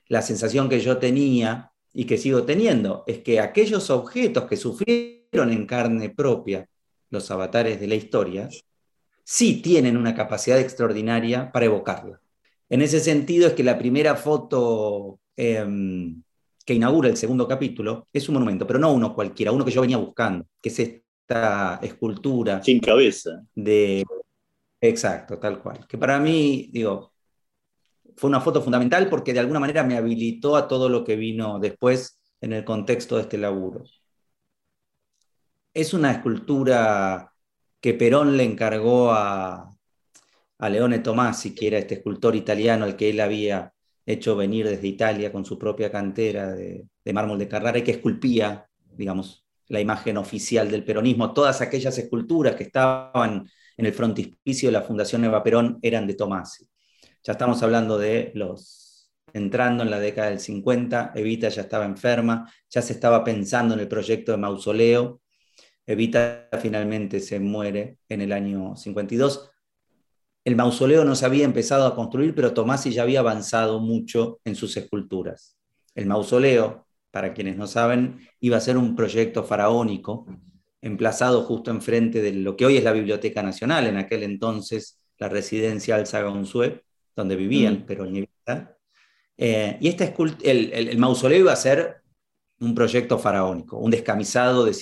[0.09, 5.24] la sensación que yo tenía y que sigo teniendo es que aquellos objetos que sufrieron
[5.43, 6.67] en carne propia
[7.11, 8.49] los avatares de la historia,
[9.23, 12.21] sí tienen una capacidad extraordinaria para evocarla.
[12.69, 16.23] En ese sentido es que la primera foto em,
[16.65, 19.83] que inaugura el segundo capítulo es un monumento, pero no uno cualquiera, uno que yo
[19.83, 22.63] venía buscando, que es esta escultura.
[22.63, 23.43] Sin cabeza.
[23.55, 24.05] De
[24.89, 25.87] Exacto, tal cual.
[25.89, 27.15] Que para mí, digo,
[28.17, 31.59] fue una foto fundamental porque de alguna manera me habilitó a todo lo que vino
[31.59, 33.85] después en el contexto de este laburo.
[35.75, 37.33] Es una escultura
[37.81, 39.77] que Perón le encargó a,
[40.59, 43.75] a Leone Tomasi, que era este escultor italiano al que él había
[44.07, 47.91] hecho venir desde Italia con su propia cantera de, de mármol de Carrara y que
[47.91, 51.33] esculpía, digamos, la imagen oficial del peronismo.
[51.33, 56.15] Todas aquellas esculturas que estaban en el frontispicio de la Fundación Eva Perón eran de
[56.15, 56.69] Tomasi.
[57.23, 62.51] Ya estamos hablando de los, entrando en la década del 50, Evita ya estaba enferma,
[62.71, 65.21] ya se estaba pensando en el proyecto de mausoleo,
[65.87, 69.51] Evita finalmente se muere en el año 52.
[70.45, 74.55] El mausoleo no se había empezado a construir, pero Tomasi ya había avanzado mucho en
[74.55, 75.57] sus esculturas.
[75.95, 80.27] El mausoleo, para quienes no saben, iba a ser un proyecto faraónico
[80.83, 85.31] emplazado justo enfrente de lo que hoy es la Biblioteca Nacional, en aquel entonces la
[85.31, 86.31] residencia Alzaga
[87.17, 87.87] donde vivían mm.
[87.87, 88.29] Perón y
[89.37, 92.03] eh, y este el, el, mausoleo iba a ser
[92.61, 94.73] un proyecto faraónico, un descamisado de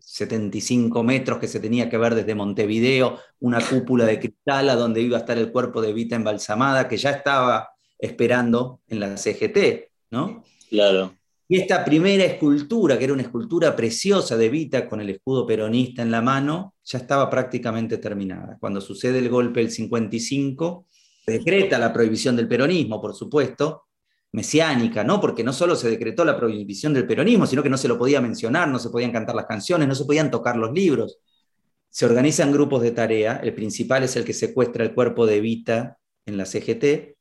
[0.00, 5.00] 175 metros que se tenía que ver desde Montevideo, una cúpula de cristal a donde
[5.00, 9.90] iba a estar el cuerpo de Vita embalsamada, que ya estaba esperando en la CGT,
[10.10, 10.44] ¿no?
[10.68, 11.14] Claro.
[11.50, 16.02] Y esta primera escultura, que era una escultura preciosa de Vita con el escudo peronista
[16.02, 18.58] en la mano, ya estaba prácticamente terminada.
[18.60, 20.86] Cuando sucede el golpe del 55,
[21.26, 23.87] decreta la prohibición del peronismo, por supuesto,
[24.32, 25.20] mesiánica, ¿no?
[25.20, 28.20] Porque no solo se decretó la prohibición del peronismo, sino que no se lo podía
[28.20, 31.18] mencionar, no se podían cantar las canciones, no se podían tocar los libros.
[31.90, 35.98] Se organizan grupos de tarea, el principal es el que secuestra el cuerpo de Evita
[36.26, 37.16] en la CGT,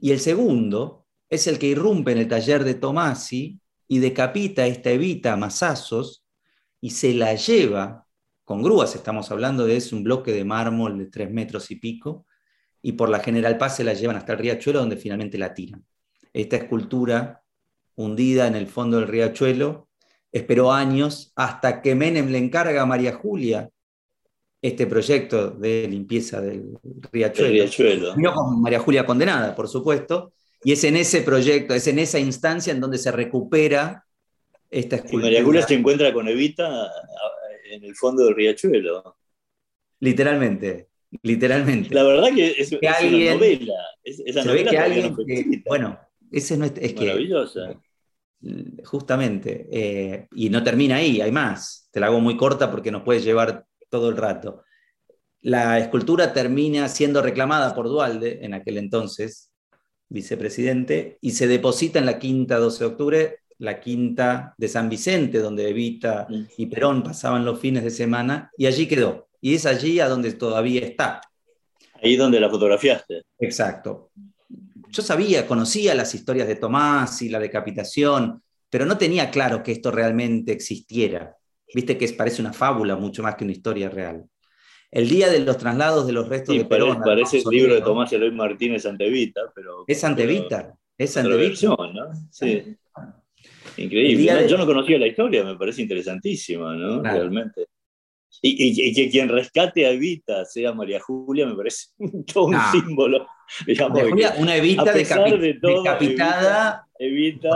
[0.00, 4.66] y el segundo es el que irrumpe en el taller de Tomasi y decapita a
[4.66, 6.24] esta Evita a masazos
[6.80, 8.06] y se la lleva,
[8.44, 12.26] con grúas estamos hablando de es un bloque de mármol de tres metros y pico,
[12.80, 15.84] y por la General Paz se la llevan hasta el riachuelo donde finalmente la tiran.
[16.38, 17.42] Esta escultura
[17.96, 19.88] hundida en el fondo del riachuelo
[20.30, 23.68] esperó años hasta que Menem le encarga a María Julia
[24.62, 26.78] este proyecto de limpieza del
[27.10, 27.50] riachuelo.
[27.50, 28.16] riachuelo.
[28.16, 32.20] No con María Julia condenada, por supuesto, y es en ese proyecto, es en esa
[32.20, 34.04] instancia en donde se recupera
[34.70, 35.22] esta escultura.
[35.22, 36.88] Y María Julia se encuentra con Evita
[37.68, 39.16] en el fondo del riachuelo.
[39.98, 40.86] Literalmente,
[41.20, 41.92] literalmente.
[41.92, 43.74] La verdad que es, una novela.
[44.04, 45.16] se ve que alguien,
[45.66, 45.98] bueno,
[46.30, 47.80] ese no es, es Maravillosa.
[48.84, 51.88] justamente, eh, y no termina ahí, hay más.
[51.90, 54.62] Te la hago muy corta porque nos puede llevar todo el rato.
[55.40, 59.50] La escultura termina siendo reclamada por Dualde, en aquel entonces
[60.08, 65.38] vicepresidente, y se deposita en la quinta 12 de octubre, la quinta de San Vicente,
[65.38, 69.28] donde Evita y Perón pasaban los fines de semana, y allí quedó.
[69.40, 71.20] Y es allí a donde todavía está.
[72.02, 73.22] Ahí donde la fotografiaste.
[73.38, 74.10] Exacto.
[74.90, 79.72] Yo sabía, conocía las historias de Tomás y la decapitación, pero no tenía claro que
[79.72, 81.36] esto realmente existiera.
[81.74, 84.24] Viste que parece una fábula mucho más que una historia real.
[84.90, 87.00] El día de los traslados de los restos de Perón.
[87.00, 89.84] Parece, el libro de Tomás Eloy Martínez Antevita, pero.
[89.86, 91.68] Es Antevita, es Antevita.
[91.68, 92.10] ¿no?
[92.30, 92.76] Sí.
[93.76, 94.48] Increíble.
[94.48, 97.02] Yo no conocía la historia, me parece interesantísima, ¿no?
[97.02, 97.66] Realmente.
[98.40, 101.88] Y, que quien rescate a Evita sea María Julia me parece
[102.32, 103.26] todo un símbolo.
[104.38, 107.48] una Evita decapitada Evita,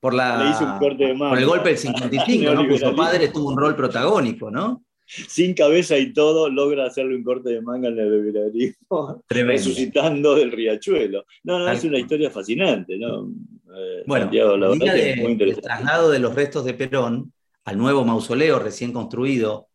[0.00, 2.78] por, la, por el golpe del 55, ¿no?
[2.78, 4.82] su padre tuvo un rol protagónico, ¿no?
[5.06, 10.50] Sin cabeza y todo, logra hacerle un corte de manga en el liberalismo, resucitando del
[10.50, 11.26] riachuelo.
[11.44, 13.28] No, no, es una historia fascinante, ¿no?
[13.76, 17.32] Eh, bueno, el de, traslado de los restos de Perón
[17.64, 19.68] al nuevo mausoleo recién construido,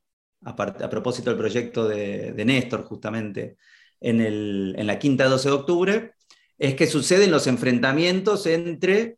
[0.43, 3.57] a, propósito del proyecto de, Néstor, justamente,
[4.01, 6.13] en, la quinta 12 de octubre,
[6.57, 9.17] es que suceden los enfrentamientos entre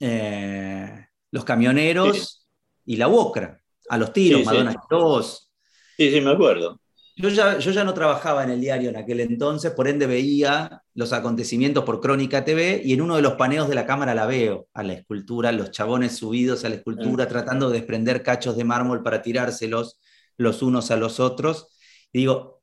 [0.00, 2.46] eh, los camioneros
[2.84, 5.50] y la UOCRA, a los tiros, Madonna 2.
[5.96, 6.80] Sí, sí, me acuerdo.
[7.16, 10.82] Yo ya, yo ya no trabajaba en el diario en aquel entonces, por ende veía
[10.94, 14.26] los acontecimientos por Crónica TV y en uno de los paneos de la cámara la
[14.26, 18.64] veo a la escultura, los chabones subidos a la escultura, tratando de desprender cachos de
[18.64, 20.00] mármol para tirárselos
[20.36, 21.68] los unos a los otros.
[22.12, 22.53] Y digo,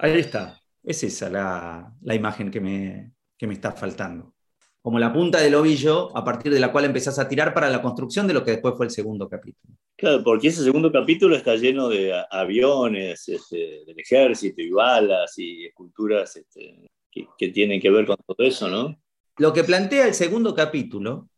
[0.00, 4.34] ahí está, es esa la, la imagen que me, que me está faltando
[4.82, 7.82] como la punta del ovillo a partir de la cual empezás a tirar para la
[7.82, 9.74] construcción de lo que después fue el segundo capítulo.
[9.96, 15.66] Claro, porque ese segundo capítulo está lleno de aviones este, del ejército y balas y
[15.66, 18.98] esculturas este, que, tienen que ver con todo eso, ¿no?
[19.36, 21.28] Lo que plantea el segundo capítulo,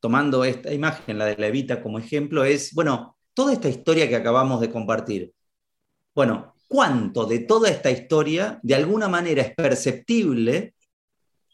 [0.00, 4.16] tomando esta imagen, la de la Evita como ejemplo, es, bueno, toda esta historia que
[4.16, 5.32] acabamos de compartir,
[6.14, 10.74] bueno, ¿cuánto de toda esta historia de alguna manera es perceptible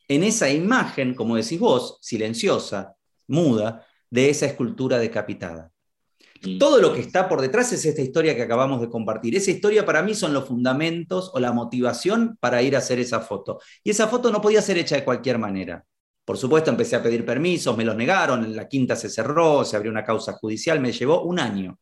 [0.08, 2.94] en esa imagen, como decís vos, silenciosa,
[3.26, 5.70] muda, de esa escultura decapitada.
[6.58, 9.36] Todo lo que está por detrás es esta historia que acabamos de compartir.
[9.36, 13.20] Esa historia para mí son los fundamentos o la motivación para ir a hacer esa
[13.20, 13.60] foto.
[13.84, 15.84] Y esa foto no podía ser hecha de cualquier manera.
[16.24, 19.92] Por supuesto, empecé a pedir permisos, me los negaron, la quinta se cerró, se abrió
[19.92, 21.78] una causa judicial, me llevó un año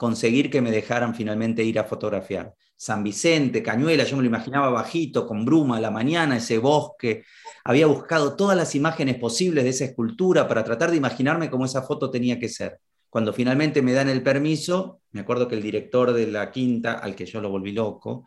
[0.00, 2.54] conseguir que me dejaran finalmente ir a fotografiar.
[2.74, 7.24] San Vicente, Cañuela, yo me lo imaginaba bajito, con bruma a la mañana, ese bosque.
[7.64, 11.82] Había buscado todas las imágenes posibles de esa escultura para tratar de imaginarme cómo esa
[11.82, 12.80] foto tenía que ser.
[13.10, 17.14] Cuando finalmente me dan el permiso, me acuerdo que el director de la quinta, al
[17.14, 18.24] que yo lo volví loco,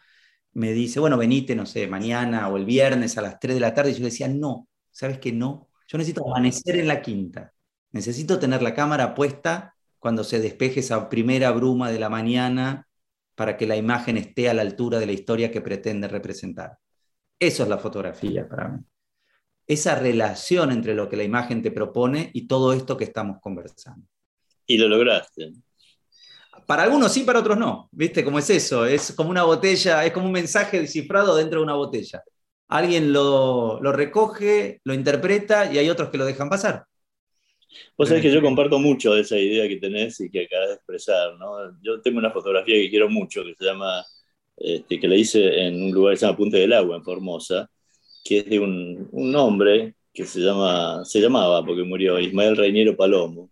[0.52, 3.74] me dice, bueno, venite, no sé, mañana o el viernes a las 3 de la
[3.74, 3.90] tarde.
[3.90, 5.32] Y yo decía, no, ¿sabes qué?
[5.32, 5.70] No.
[5.88, 7.52] Yo necesito amanecer en la quinta.
[7.92, 9.74] Necesito tener la cámara puesta
[10.04, 12.90] cuando se despeje esa primera bruma de la mañana
[13.36, 16.78] para que la imagen esté a la altura de la historia que pretende representar.
[17.40, 18.80] Eso es la fotografía para mí.
[19.66, 24.06] Esa relación entre lo que la imagen te propone y todo esto que estamos conversando.
[24.68, 25.54] Y lo lograste.
[26.68, 27.88] Para algunos sí, para otros no.
[27.94, 28.86] ¿Viste cómo es eso?
[28.86, 32.22] Es como una botella, es como un mensaje descifrado dentro de una botella.
[32.68, 36.88] Alguien lo, lo recoge, lo interpreta y hay otros que lo dejan pasar.
[37.98, 40.76] Vos sabés que yo comparto mucho de esa idea que tenés y que acabas de
[40.76, 41.80] expresar, ¿no?
[41.82, 44.04] Yo tengo una fotografía que quiero mucho, que se llama,
[44.58, 47.70] este, que la hice en un lugar que se llama Punta del Agua, en Formosa,
[48.24, 52.96] que es de un, un hombre que se, llama, se llamaba, porque murió, Ismael Reiniero
[52.96, 53.52] Palomo,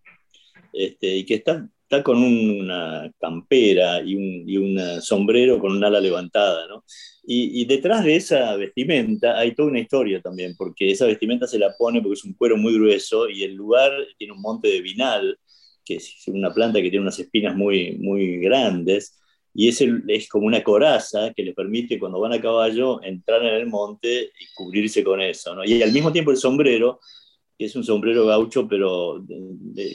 [0.73, 5.83] este, y que está, está con una campera y un, y un, sombrero con un
[5.83, 6.85] ala levantada, ¿no?
[7.23, 11.59] Y, y, detrás de esa vestimenta hay toda una historia también, porque esa vestimenta se
[11.59, 14.81] la pone porque es un cuero muy grueso y el lugar tiene un monte de
[14.81, 15.37] vinal,
[15.83, 19.19] que es una planta que tiene unas espinas muy, muy grandes,
[19.53, 23.53] y es, es como una coraza que le permite cuando van a caballo entrar en
[23.53, 25.53] el monte y cubrirse con eso.
[25.53, 25.65] ¿no?
[25.65, 27.01] Y al mismo tiempo el sombrero,
[27.59, 29.25] que es un sombrero gaucho, pero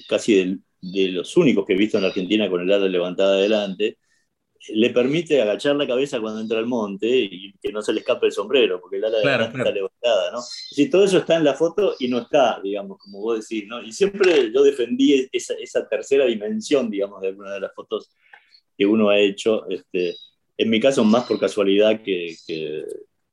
[0.06, 0.60] casi
[0.92, 3.98] de, los únicos que he visto en Argentina con el ala levantada adelante,
[4.68, 8.26] le permite agachar la cabeza cuando entra al monte y que no se le escape
[8.26, 10.40] el sombrero, porque el ala está levantada, ¿no?
[10.42, 13.82] Sí, todo eso está en la foto y no está, digamos, como vos decís, ¿no?
[13.82, 18.10] Y siempre yo defendí esa, esa tercera dimensión, digamos, de alguna de las fotos
[18.76, 20.16] que uno ha hecho, este,
[20.56, 22.34] en mi caso más por casualidad que,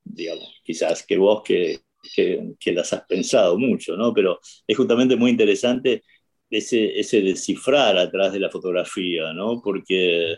[0.04, 1.80] digamos, quizás que vos que,
[2.16, 4.14] que, las has pensado mucho, ¿no?
[4.14, 6.04] Pero es justamente muy interesante
[6.58, 9.62] ese, ese descifrar atrás de la fotografía, ¿no?
[9.62, 10.38] Porque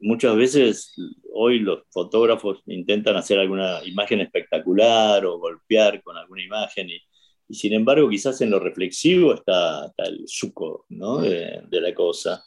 [0.00, 0.94] muchas veces
[1.32, 7.00] hoy los fotógrafos intentan hacer alguna imagen espectacular o golpear con alguna imagen y,
[7.48, 11.18] y sin embargo quizás en lo reflexivo está, está el suco ¿no?
[11.18, 12.44] de, de, la cosa.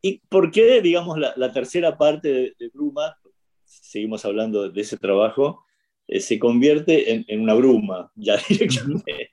[0.00, 3.16] ¿Y por qué, digamos, la, tercera parte de, Bruma,
[3.64, 5.64] seguimos hablando de ese trabajo,
[6.06, 9.27] eh, se convierte en, una bruma ya directamente?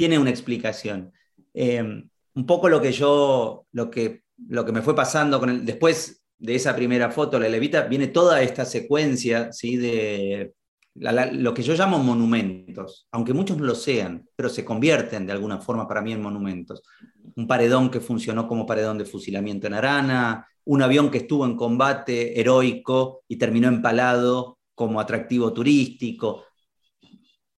[0.00, 1.12] Tiene una explicación.
[1.52, 5.66] Eh, un poco lo que yo, lo que, lo que me fue pasando con el,
[5.66, 9.76] después de esa primera foto, la levita, viene toda esta secuencia ¿sí?
[9.76, 10.54] de
[10.94, 15.60] lo que yo llamo monumentos, aunque muchos no lo sean, pero se convierten de alguna
[15.60, 16.82] forma para mí en monumentos
[17.36, 21.56] un paredón que funcionó como paredón de fusilamiento en Arana, un avión que estuvo en
[21.56, 26.44] combate heroico y terminó empalado como atractivo turístico,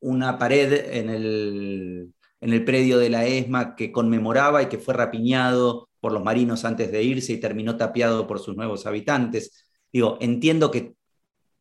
[0.00, 2.12] una pared en el,
[2.42, 6.64] en el predio de la ESMA que conmemoraba y que fue rapiñado por los marinos
[6.64, 9.64] antes de irse y terminó tapiado por sus nuevos habitantes.
[9.92, 10.94] Digo, entiendo que...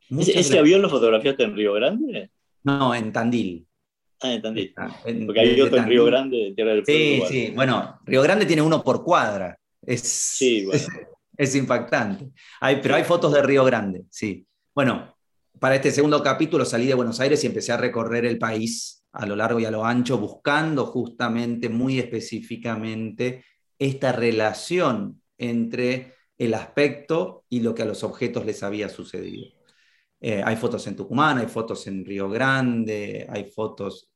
[0.10, 2.32] ¿Ese, avión lo fotografiaste en Río Grande?
[2.64, 3.68] No, en Tandil.
[4.22, 4.74] Ah, entendí.
[5.26, 7.54] Porque hay otro en Río Grande, Tierra del Sí, sí.
[7.56, 9.56] Bueno, Río Grande tiene uno por cuadra.
[9.84, 10.84] Es, sí, bueno.
[11.38, 12.32] es, impactante.
[12.60, 14.46] Hay, pero hay fotos de Río Grande, sí.
[14.74, 15.16] Bueno,
[15.60, 19.26] para este segundo capítulo salí de Buenos Aires y empecé a recorrer el país a
[19.26, 23.44] lo largo y a lo ancho, buscando justamente, muy específicamente,
[23.78, 29.48] esta relación entre el aspecto y lo que a los objetos les había sucedido.
[30.20, 34.10] Eh, hay fotos en Tucumán, hay fotos en Río Grande, hay fotos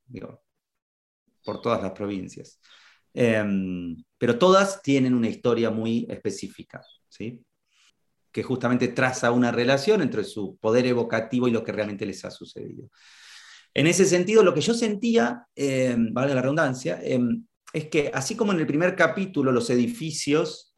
[1.43, 2.59] por todas las provincias.
[3.13, 7.43] Em, pero todas tienen una historia muy específica, ¿sí?
[8.31, 12.31] que justamente traza una relación entre su poder evocativo y lo que realmente les ha
[12.31, 12.89] sucedido.
[13.75, 18.33] En ese sentido, lo que yo sentía, eh, vale la redundancia, em, es que así
[18.35, 20.73] como en el primer capítulo los edificios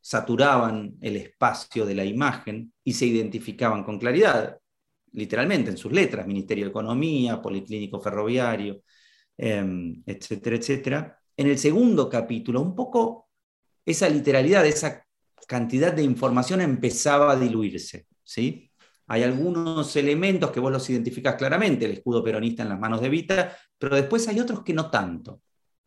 [0.00, 4.58] saturaban el espacio de la imagen y se identificaban con claridad,
[5.12, 8.82] literalmente en sus letras, Ministerio de Economía, Policlínico Ferroviario,
[9.36, 11.18] em, etcétera, etcétera.
[11.36, 13.28] En el segundo capítulo, un poco
[13.86, 15.06] esa literalidad, esa
[15.46, 18.06] cantidad de información empezaba a diluirse.
[18.24, 18.69] ¿sí?
[19.12, 23.08] Hay algunos elementos que vos los identificás claramente, el escudo peronista en las manos de
[23.08, 25.42] Vita, pero después hay otros que no tanto.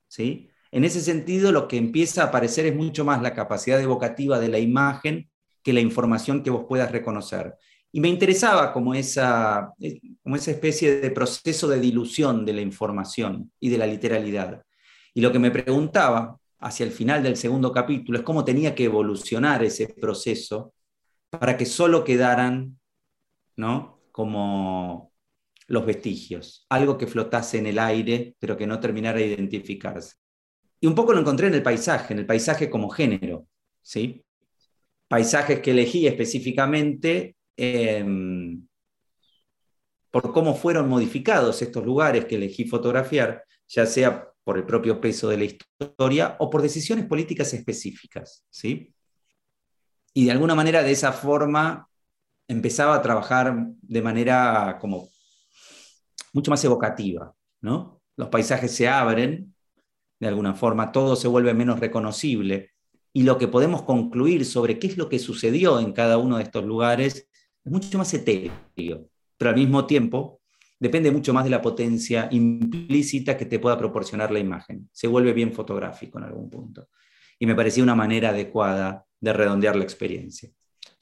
[0.10, 0.50] ¿sí?
[0.72, 4.50] En ese sentido, lo que empieza a aparecer es mucho más la capacidad evocativa de
[4.50, 5.30] la imagen
[5.64, 7.56] que la información que vos puedas reconocer.
[7.94, 9.72] Y me interesaba como esa,
[10.22, 14.64] como esa especie de proceso de dilución de la información y de la literalidad.
[15.14, 18.84] Y lo que me preguntaba hacia el final del segundo capítulo es cómo tenía que
[18.84, 20.74] evolucionar ese proceso
[21.30, 22.78] para que solo quedaran
[23.56, 24.02] ¿no?
[24.12, 25.12] como
[25.68, 30.16] los vestigios, algo que flotase en el aire, pero que no terminara de identificarse.
[30.80, 33.48] Y un poco lo encontré en el paisaje, en el paisaje como género,
[33.82, 34.24] ¿sí?
[35.08, 38.68] Paisajes que elegí específicamente Em,
[40.12, 45.30] por cómo fueron modificados estos lugares que elegí fotografiar, ya sea por el propio peso
[45.30, 48.46] de la historia o por decisiones políticas específicas.
[48.50, 48.94] ¿sí?
[50.14, 51.88] Y de alguna manera de esa forma
[52.54, 55.10] empezaba a trabajar de manera como
[56.32, 57.36] mucho más evocativa.
[57.62, 58.02] ¿no?
[58.16, 59.54] Los paisajes se abren,
[60.20, 62.72] de alguna forma, todo se vuelve menos reconocible
[63.12, 66.44] y lo que podemos concluir sobre qué es lo que sucedió en cada uno de
[66.44, 67.30] estos lugares
[67.64, 70.42] es mucho más etéreo, pero al mismo tiempo
[70.80, 74.90] depende mucho más de la potencia implícita que te pueda proporcionar la imagen.
[74.92, 76.90] Se vuelve bien fotográfico en algún punto.
[77.40, 80.50] Y me parecía una manera adecuada de redondear la experiencia.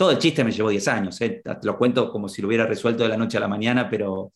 [0.01, 1.43] Todo el chiste me llevó 10 años, ¿eh?
[1.43, 4.33] te lo cuento como si lo hubiera resuelto de la noche a la mañana, pero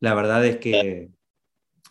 [0.00, 1.10] la verdad es que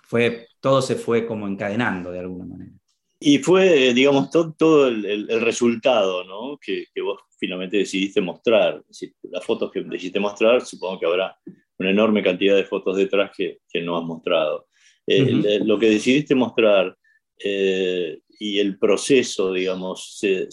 [0.04, 2.74] fue, todo se fue como encadenando de alguna manera.
[3.18, 6.60] Y fue, digamos, todo, todo el, resultado ¿no?
[6.62, 8.84] que, vos finalmente decidiste mostrar.
[9.32, 11.38] las fotos que decidiste mostrar, supongo que habrá
[11.80, 14.68] una enorme cantidad de fotos detrás que, que no has mostrado.
[15.08, 16.98] Eh, lo que decidiste mostrar
[17.40, 20.48] eh, y el proceso, digamos, se,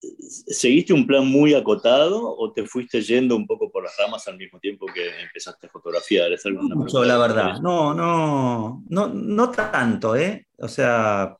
[0.00, 4.36] ¿seguiste un plan muy acotado o te fuiste yendo un poco por las ramas al
[4.36, 6.32] mismo tiempo que empezaste a fotografiar?
[6.32, 7.60] ¿Es mucho, la verdad.
[7.60, 10.46] No, no, no, no tanto, ¿eh?
[10.58, 11.36] O sea,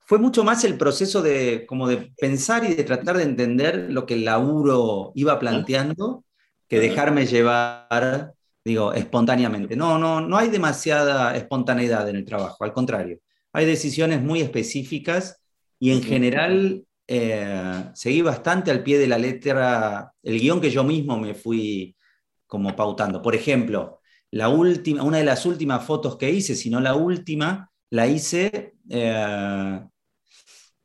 [0.00, 4.06] fue mucho más el proceso de, como de pensar y de tratar de entender lo
[4.06, 6.24] que el laburo iba planteando
[6.68, 8.32] que dejarme llevar,
[8.64, 9.74] digo, espontáneamente.
[9.74, 13.18] No, no, no hay demasiada espontaneidad en el trabajo, al contrario.
[13.52, 15.42] Hay decisiones muy específicas
[15.78, 20.84] y en general eh, seguí bastante al pie de la letra el guion que yo
[20.84, 21.96] mismo me fui
[22.46, 23.22] como pautando.
[23.22, 27.70] Por ejemplo, la última, una de las últimas fotos que hice, si no la última,
[27.90, 29.80] la hice eh,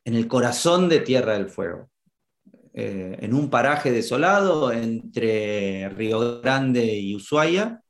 [0.03, 1.89] en el corazón de Tierra del Fuego,
[2.73, 7.81] eh, en un paraje desolado entre Río Grande y Ushuaia,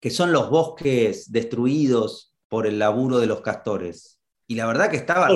[0.00, 4.20] que son los bosques destruidos por el laburo de los castores.
[4.46, 5.28] Y la verdad que estaba...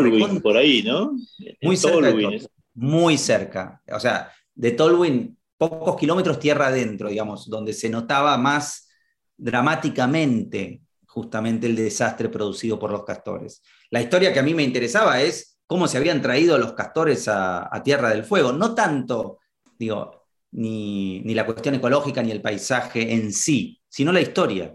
[0.43, 1.17] por ahí, ¿no?
[1.61, 3.83] Muy cerca, muy cerca.
[3.93, 8.89] O sea, de Tolwyn, pocos kilómetros tierra adentro, digamos, donde se notaba más
[9.37, 13.63] dramáticamente justamente el desastre producido por los castores.
[13.91, 17.69] La historia que a mí me interesaba es cómo se habían traído los castores a,
[17.85, 19.41] Tierra del Fuego, no tanto,
[19.79, 24.75] digo, ni, ni, la cuestión ecológica ni el paisaje en sí, sino la historia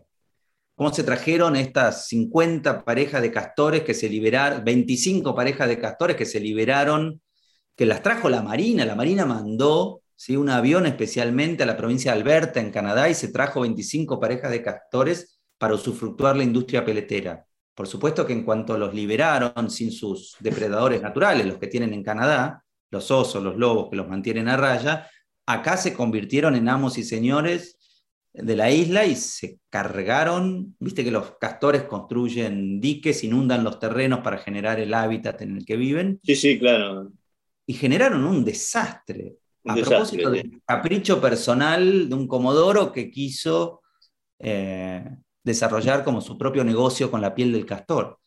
[0.78, 6.15] cómo se trajeron estas 50 parejas de castores que se liberaron, 25 parejas de castores
[6.15, 7.19] que se liberaron,
[7.75, 8.86] que las trajo la Marina.
[8.86, 10.38] La Marina mandó ¿sí?
[10.38, 14.51] un avión especialmente a la provincia de Alberta, en Canadá, y se trajo 25 parejas
[14.51, 17.43] de castores para usufructuar la industria peletera.
[17.73, 22.03] Por supuesto que en cuanto los liberaron sin sus depredadores naturales, los que tienen en
[22.03, 25.09] Canadá, los osos, los lobos que los mantienen a raya,
[25.47, 27.76] acá se convirtieron en amos y señores
[28.38, 34.19] de la isla y se cargaron, viste que los castores construyen diques, inundan los terrenos
[34.19, 36.19] para generar el hábitat en el que viven.
[36.23, 37.11] Sí, sí, claro.
[37.65, 39.38] Y generaron un desastre.
[39.65, 43.81] a propósito del capricho personal de un comodoro que quiso
[44.39, 45.03] eh,
[45.43, 48.19] desarrollar como su propio negocio con la piel del castor.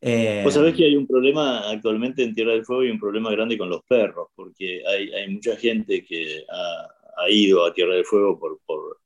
[0.00, 3.30] Eh, Vos sabés que hay un problema actualmente en Tierra del Fuego y un problema
[3.30, 7.94] grande con los perros, porque hay, hay mucha gente que ha, ha, ido a Tierra
[7.94, 9.01] del Fuego por, por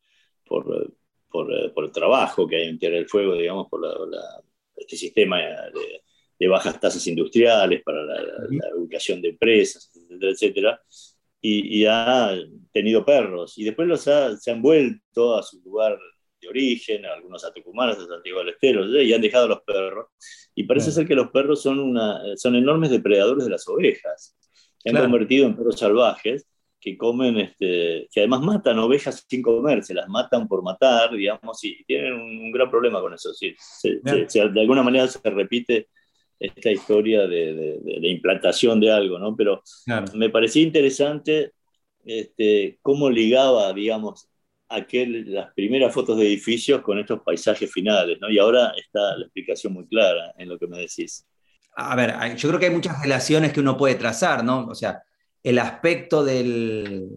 [0.46, 0.94] por,
[1.30, 3.80] por, por, el trabajo que hay en Tierra del Fuego, digamos, por
[4.76, 5.38] este sistema
[6.38, 8.20] de, bajas tasas industriales para la,
[8.74, 10.82] educación de empresas, etcétera, etcétera.
[11.40, 12.36] Y, ha
[12.72, 15.98] tenido perros y después los se han vuelto a su lugar
[16.40, 20.08] de origen, algunos a Tucumán, a Santiago del Estero, y han dejado los perros.
[20.54, 24.36] Y parece ser que los perros son, una, son enormes depredadores de las ovejas.
[24.78, 26.46] Se han convertido en perros salvajes
[26.86, 31.58] que comen, este, que además matan ovejas sin comer, se las matan por matar, digamos,
[31.64, 33.34] y tienen un, gran problema con eso.
[33.34, 35.88] Sí, de alguna manera se repite
[36.38, 39.34] esta historia de, de, implantación de algo, ¿no?
[39.34, 39.62] Pero
[40.14, 41.54] me parecía interesante
[42.04, 44.28] este, cómo ligaba, digamos,
[44.68, 48.30] aquel, las primeras fotos de edificios con estos paisajes finales, ¿no?
[48.30, 51.26] Y ahora está la explicación muy clara en lo que me decís.
[51.74, 54.66] A ver, yo creo que hay muchas relaciones que uno puede trazar, ¿no?
[54.66, 55.02] O sea,
[55.46, 57.08] el aspecto del,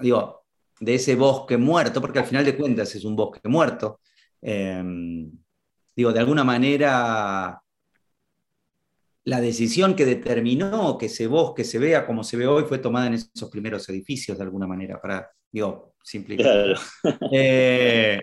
[0.00, 0.46] digo,
[0.80, 4.00] de ese bosque muerto, porque al final de cuentas es un bosque muerto.
[4.40, 5.30] Em,
[5.94, 7.60] digo, de alguna manera,
[9.24, 13.08] la decisión que determinó que ese bosque se vea como se ve hoy fue tomada
[13.08, 16.78] en esos primeros edificios, de alguna manera, para, digo, simplificar.
[17.30, 18.22] Eh,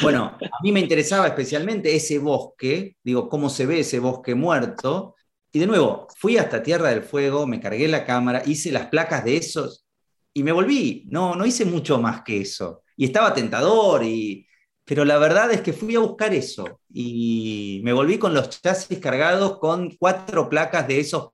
[0.00, 5.14] bueno, a mí me interesaba especialmente ese bosque, digo, cómo se ve ese bosque muerto,
[5.52, 9.24] y de nuevo, fui hasta Tierra del Fuego, me cargué la cámara, hice las placas
[9.24, 9.86] de esos
[10.32, 11.06] y me volví.
[11.10, 12.82] No, no hice mucho más que eso.
[12.96, 14.46] Y estaba tentador, y...
[14.84, 18.98] pero la verdad es que fui a buscar eso y me volví con los chasis
[18.98, 21.30] cargados con cuatro placas de esos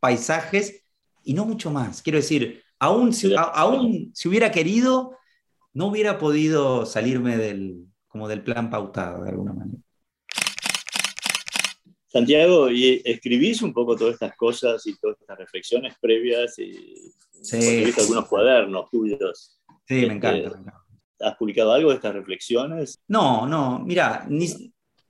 [0.00, 0.82] paisajes
[1.22, 2.02] y no mucho más.
[2.02, 5.16] Quiero decir, aún si, aún si hubiera querido,
[5.72, 9.85] no hubiera podido salirme del, como del plan pautado de alguna manera.
[12.16, 16.58] Santiago, ¿y escribís un poco todas estas cosas y todas estas reflexiones previas?
[16.58, 17.12] Y
[17.42, 19.60] sí, algunos cuadernos tuyos.
[19.86, 20.82] Sí, me, este, encanta,
[21.20, 22.98] ¿Has publicado algo de estas reflexiones?
[23.08, 24.48] No, no, mira, ni,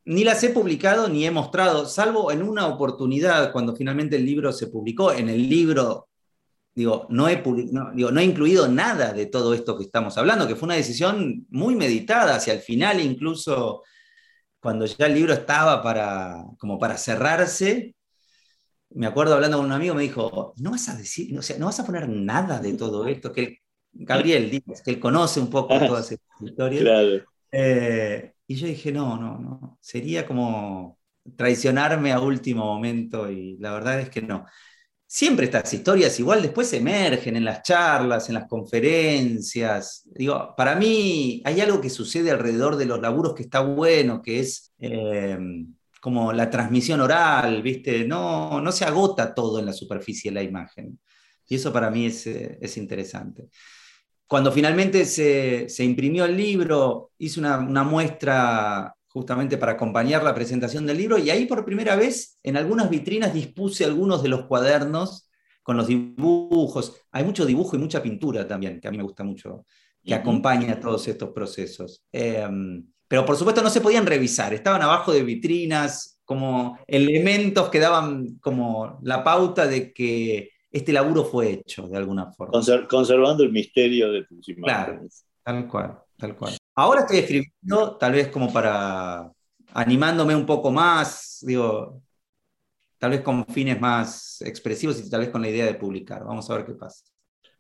[0.05, 4.53] ni las he publicado ni he mostrado, salvo en una oportunidad cuando finalmente el libro
[4.53, 5.13] se publicó.
[5.13, 6.09] En el libro
[6.75, 7.43] digo no, he
[7.95, 11.47] digo, no he incluido nada de todo esto que estamos hablando, que fue una decisión
[11.51, 13.83] muy meditada, hacia el final incluso
[14.67, 17.95] cuando ya el libro estaba para, como para cerrarse,
[18.91, 21.67] me acuerdo hablando con un amigo, me dijo, no vas a decir, o sea, no
[21.67, 23.59] vas a poner nada de todo esto, que
[23.93, 26.83] Gabriel dice que él conoce un poco todas estas historias.
[26.83, 27.23] Claro.
[27.53, 30.99] Eh, y yo dije, no, no, no, sería como
[31.37, 34.47] traicionarme a último momento y la verdad es que no.
[35.17, 40.03] Siempre estas historias igual después emergen en las charlas, en las conferencias.
[40.05, 44.41] Digo, para mí hay algo que sucede alrededor de los laburos que está bueno, que
[44.41, 45.39] es eh,
[46.03, 48.07] como la transmisión oral, ¿viste?
[48.07, 51.01] No, no se agota todo en la superficie de la imagen.
[51.49, 53.49] Y eso para mí es, eh, es interesante.
[54.27, 60.35] Cuando finalmente se, se, imprimió el libro, hice una, una muestra justamente para acompañar la
[60.35, 64.45] presentación del libro, y ahí por primera vez en algunas vitrinas dispuse algunos de los
[64.45, 65.31] cuadernos
[65.63, 67.01] con los dibujos.
[67.13, 69.65] Hay mucho dibujo y mucha pintura también, que a mí me gusta mucho,
[70.05, 72.05] que acompaña todos estos procesos.
[72.13, 77.81] Em, pero por supuesto no se podían revisar, estaban abajo de vitrinas como elementos que
[77.81, 82.61] daban como la pauta de que este laburo fue hecho de alguna forma.
[82.87, 85.25] conservando el misterio de tus imágenes.
[85.43, 86.59] Claro, tal cual, tal cual.
[86.79, 89.33] Ahora estoy escribiendo, tal vez como para
[89.73, 92.03] animándome un poco más, digo,
[92.99, 96.23] tal vez con fines más expresivos y tal vez con la idea de publicar.
[96.23, 97.03] Vamos a ver qué pasa.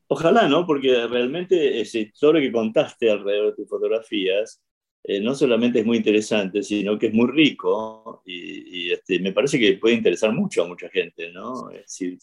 [0.06, 0.66] Ojalá, ¿no?
[0.66, 4.62] Porque realmente ese historia que contaste alrededor de tus fotografías
[5.02, 9.58] eh, no solamente es muy interesante, sino que es muy rico y, este, me parece
[9.58, 11.70] que puede interesar mucho a mucha gente, ¿no?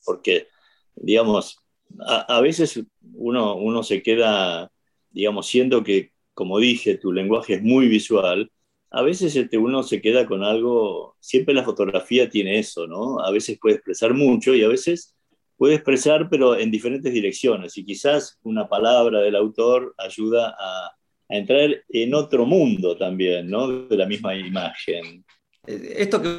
[0.05, 0.47] Porque,
[0.95, 1.57] digamos,
[2.05, 2.79] a, a veces
[3.13, 4.71] uno, uno se queda,
[5.09, 8.51] digamos, siendo que como dije, tu lenguaje es muy visual,
[8.93, 13.19] a veces este, uno se queda con algo, siempre la fotografía tiene eso, ¿no?
[13.19, 15.15] A veces puede expresar mucho y a veces
[15.57, 17.75] puede expresar, pero en diferentes direcciones.
[17.75, 20.91] Y quizás una palabra del autor ayuda a,
[21.29, 23.87] entrar en otro mundo también, ¿no?
[23.87, 25.25] De la misma imagen.
[25.65, 26.29] Esto que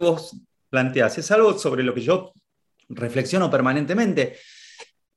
[0.00, 0.34] vos
[0.70, 2.32] planteás es algo sobre lo que yo
[2.88, 4.36] reflexiono permanentemente.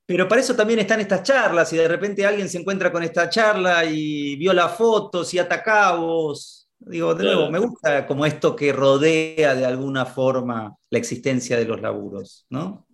[0.04, 3.28] Pero para eso también están estas charlas y de repente alguien se encuentra con esta
[3.28, 6.68] charla y vio las fotos y atacabos.
[6.78, 11.64] Digo, de nuevo, me gusta como esto que rodea de alguna forma la existencia de
[11.64, 12.86] los laburos, ¿no?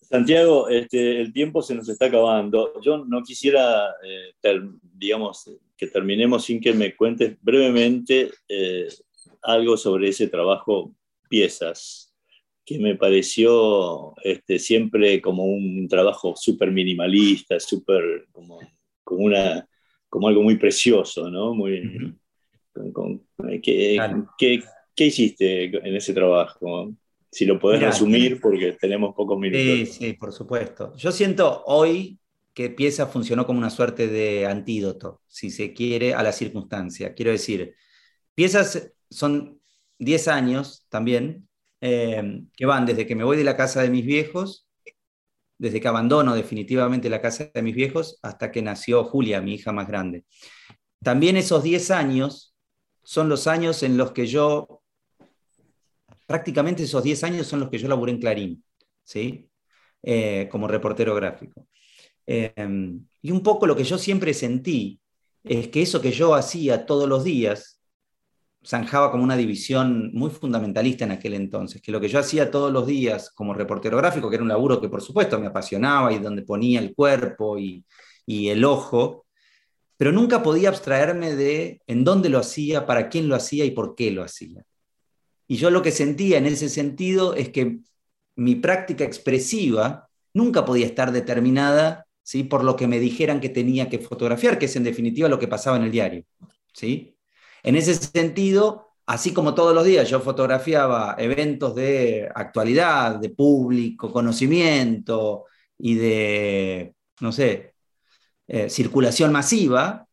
[0.00, 2.80] Santiago, este, el tiempo se nos está acabando.
[2.80, 4.34] Yo no quisiera, eh,
[4.80, 8.88] digamos, que terminemos sin que me cuentes brevemente eh,
[9.42, 10.92] algo sobre ese trabajo,
[11.28, 12.03] piezas
[12.64, 18.58] que me pareció este, siempre como un trabajo súper minimalista, súper como,
[19.02, 19.68] como, una,
[20.08, 21.54] como algo muy precioso, ¿no?
[21.54, 22.16] Muy,
[23.62, 24.62] ¿qué,
[24.96, 26.94] ¿qué, hiciste en ese trabajo?
[27.30, 29.62] Si lo podés resumir, porque tenemos pocos minutos.
[29.62, 30.94] Sí, sí, por supuesto.
[30.96, 32.18] Yo siento hoy
[32.54, 37.12] que Pieza funcionó como una suerte de antídoto, si se quiere, a la circunstancia.
[37.12, 37.74] Quiero decir,
[38.34, 39.60] Piezas son
[39.98, 41.48] 10 años también,
[41.86, 44.66] Em, que van desde que me voy de la casa de mis viejos,
[45.58, 49.70] desde que abandono definitivamente la casa de mis viejos, hasta que nació Julia, mi hija
[49.70, 50.24] más grande.
[51.02, 52.56] También esos 10 años
[53.02, 54.82] son los años en los que yo,
[56.26, 58.64] prácticamente esos 10 años son los que yo laburé en Clarín,
[59.02, 59.50] ¿sí?
[60.02, 61.68] Eh, como reportero gráfico.
[62.24, 64.98] Em, y un poco lo que yo siempre sentí
[65.42, 67.73] es que eso que yo hacía todos los días,
[68.66, 72.72] zanjaba como una división muy fundamentalista en aquel entonces, que lo que yo hacía todos
[72.72, 76.18] los días como reportero gráfico, que era un laburo que por supuesto me apasionaba y
[76.18, 77.84] donde ponía el cuerpo y,
[78.26, 79.26] el ojo,
[79.96, 83.94] pero nunca podía abstraerme de en dónde lo hacía, para quién lo hacía y por
[83.94, 84.64] qué lo hacía.
[85.46, 87.80] Y yo lo que sentía en ese sentido es que
[88.34, 92.44] mi práctica expresiva nunca podía estar determinada ¿sí?
[92.44, 95.48] por lo que me dijeran que tenía que fotografiar, que es en definitiva lo que
[95.48, 96.24] pasaba en el diario.
[96.72, 97.13] ¿sí?
[97.64, 104.12] En ese sentido, así como todos los días yo fotografiaba eventos de actualidad, de público,
[104.12, 105.46] conocimiento
[105.78, 107.74] y de, no sé,
[108.46, 110.06] eh, circulación masiva,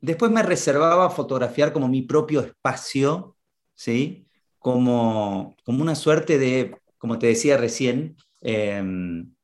[0.00, 3.36] después me reservaba fotografiar como mi propio espacio,
[3.74, 4.26] ¿sí?
[4.58, 9.34] Como, como una suerte de, como te decía recién, em,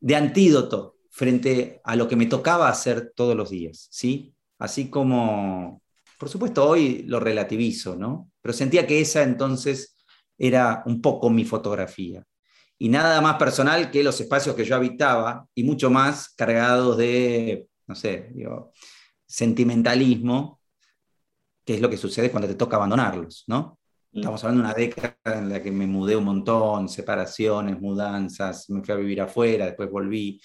[0.00, 4.34] de antídoto frente a lo que me tocaba hacer todos los días, ¿sí?
[4.58, 5.82] Así como
[6.18, 8.30] por supuesto, hoy lo relativizo, ¿no?
[8.42, 9.96] Pero sentía que esa entonces
[10.36, 12.24] era un poco mi fotografía.
[12.76, 17.68] Y nada más personal que los espacios que yo habitaba y mucho más cargados de,
[17.86, 18.72] no sé, digo,
[19.26, 20.60] sentimentalismo,
[21.64, 23.78] que es lo que sucede cuando te toca abandonarlos, ¿no?
[24.12, 24.18] Mm.
[24.18, 28.82] Estamos hablando de una década en la que me mudé un montón, separaciones, mudanzas, me
[28.82, 30.40] fui a vivir afuera, después volví.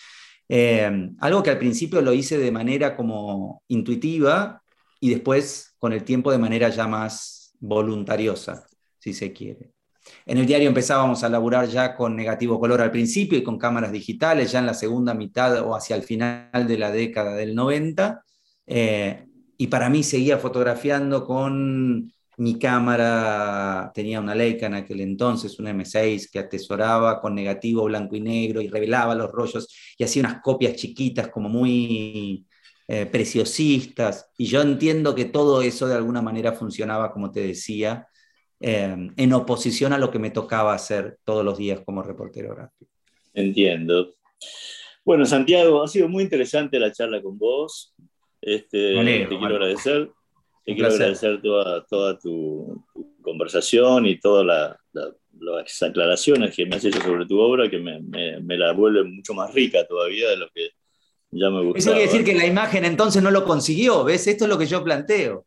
[0.49, 4.62] Eh, algo que al principio lo hice de manera como intuitiva
[5.03, 8.65] y después con el tiempo de manera ya más voluntariosa,
[8.99, 9.73] si se quiere.
[10.25, 13.91] En el diario empezábamos a laburar ya con negativo color al principio y con cámaras
[13.91, 18.23] digitales ya en la segunda mitad o hacia el final de la década del 90.
[18.65, 19.25] Eh,
[19.57, 25.71] y para mí seguía fotografiando con mi cámara, tenía una Leica en aquel entonces, una
[25.71, 30.41] M6 que atesoraba con negativo blanco y negro y revelaba los rollos y hacía unas
[30.41, 32.45] copias chiquitas como muy
[32.87, 34.31] eh, preciosistas.
[34.37, 38.07] Y yo entiendo que todo eso de alguna manera funcionaba, como te decía,
[38.59, 42.91] eh, en oposición a lo que me tocaba hacer todos los días como reportero gráfico.
[43.33, 44.15] Entiendo.
[45.03, 47.93] Bueno, Santiago, ha sido muy interesante la charla con vos.
[48.41, 50.11] Este, te quiero agradecer.
[50.65, 52.85] Te quiero agradecer toda, toda tu,
[53.23, 54.77] conversación y todas
[55.33, 59.33] las aclaraciones que me has hecho sobre tu obra, que me, me, la vuelven mucho
[59.33, 60.69] más rica todavía de lo que
[61.33, 61.77] ya me gustaba.
[61.77, 64.27] Eso quiere decir que la imagen entonces no lo consiguió, ¿ves?
[64.27, 65.45] Esto es lo que yo planteo.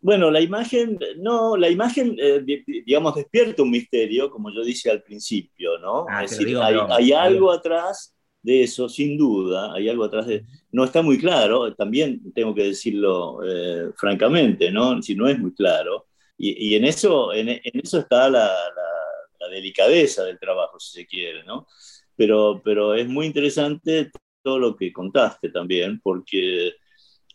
[0.00, 2.44] Bueno, la imagen, no, la imagen, eh,
[2.86, 6.06] digamos, despierta un misterio, como yo dije al principio, ¿no?
[6.08, 10.44] Ah, es decir, hay, algo atrás de eso, sin duda, hay algo atrás de...
[10.70, 15.02] No está muy claro, también tengo que decirlo eh, francamente, ¿no?
[15.02, 16.06] Si no es muy claro.
[16.40, 18.48] Y, en, eso, en, eso está la,
[19.50, 21.66] delicadeza del trabajo, si se quiere, ¿no?
[22.14, 24.12] Pero, pero es muy interesante
[24.48, 26.72] todo lo que contaste también, porque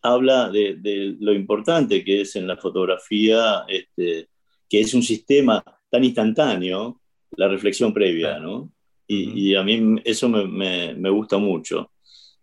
[0.02, 4.30] habla de, lo importante que es en la fotografía, este,
[4.68, 7.00] que es un sistema tan instantáneo,
[7.38, 8.72] la reflexión previa, ¿no?
[9.08, 11.92] Y, a mí eso me, me, gusta mucho.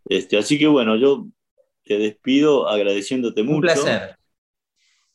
[0.04, 1.26] Este, así que bueno, yo
[1.84, 3.56] te despido agradeciéndote mucho.
[3.56, 4.14] Un placer.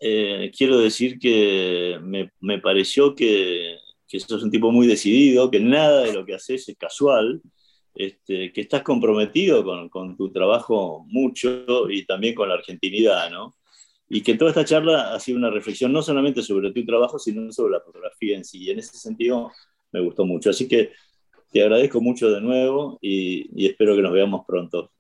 [0.02, 5.62] Eh, quiero decir que me, me pareció que, que sos un tipo muy decidido, que
[5.62, 7.42] nada de lo que haces es casual,
[7.96, 13.56] este, que estás comprometido con, con, tu trabajo mucho y también con la argentinidad, ¿no?
[14.10, 17.52] Y que toda esta charla ha sido una reflexión no solamente sobre tu trabajo, sino
[17.52, 18.64] sobre la fotografía en sí.
[18.64, 19.52] Y en ese sentido
[19.92, 20.50] me gustó mucho.
[20.52, 20.92] Así que
[21.52, 24.92] te agradezco mucho de nuevo y, y espero que nos veamos pronto.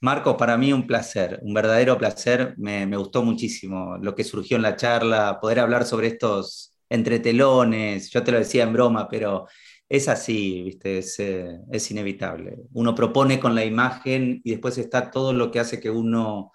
[0.00, 2.54] Marco, para mí un placer, un verdadero placer.
[2.58, 8.10] Me, me, gustó muchísimo lo que surgió en la charla, poder hablar sobre estos entretelones.
[8.10, 9.46] Yo te lo decía en broma, pero
[9.88, 11.00] es así, ¿viste?
[11.18, 12.56] Eh, es, inevitable.
[12.72, 16.52] Uno propone con la imagen y después está todo lo que hace que uno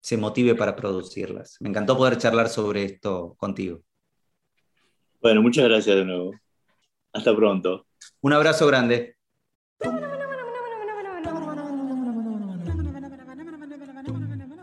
[0.00, 1.56] se motive para producirlas.
[1.60, 3.82] Me encantó poder charlar sobre esto contigo.
[5.20, 6.32] Bueno, muchas gracias de nuevo.
[7.12, 7.86] Hasta pronto.
[8.22, 9.16] Un abrazo grande.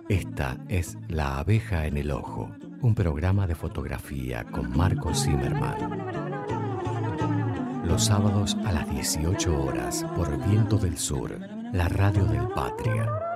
[0.10, 2.50] Esta es La abeja en el ojo,
[2.82, 6.37] un programa de fotografía con Marco Zimmerman
[7.88, 11.40] los sábados a las 18 horas por Viento del Sur,
[11.72, 13.27] la radio del Patria.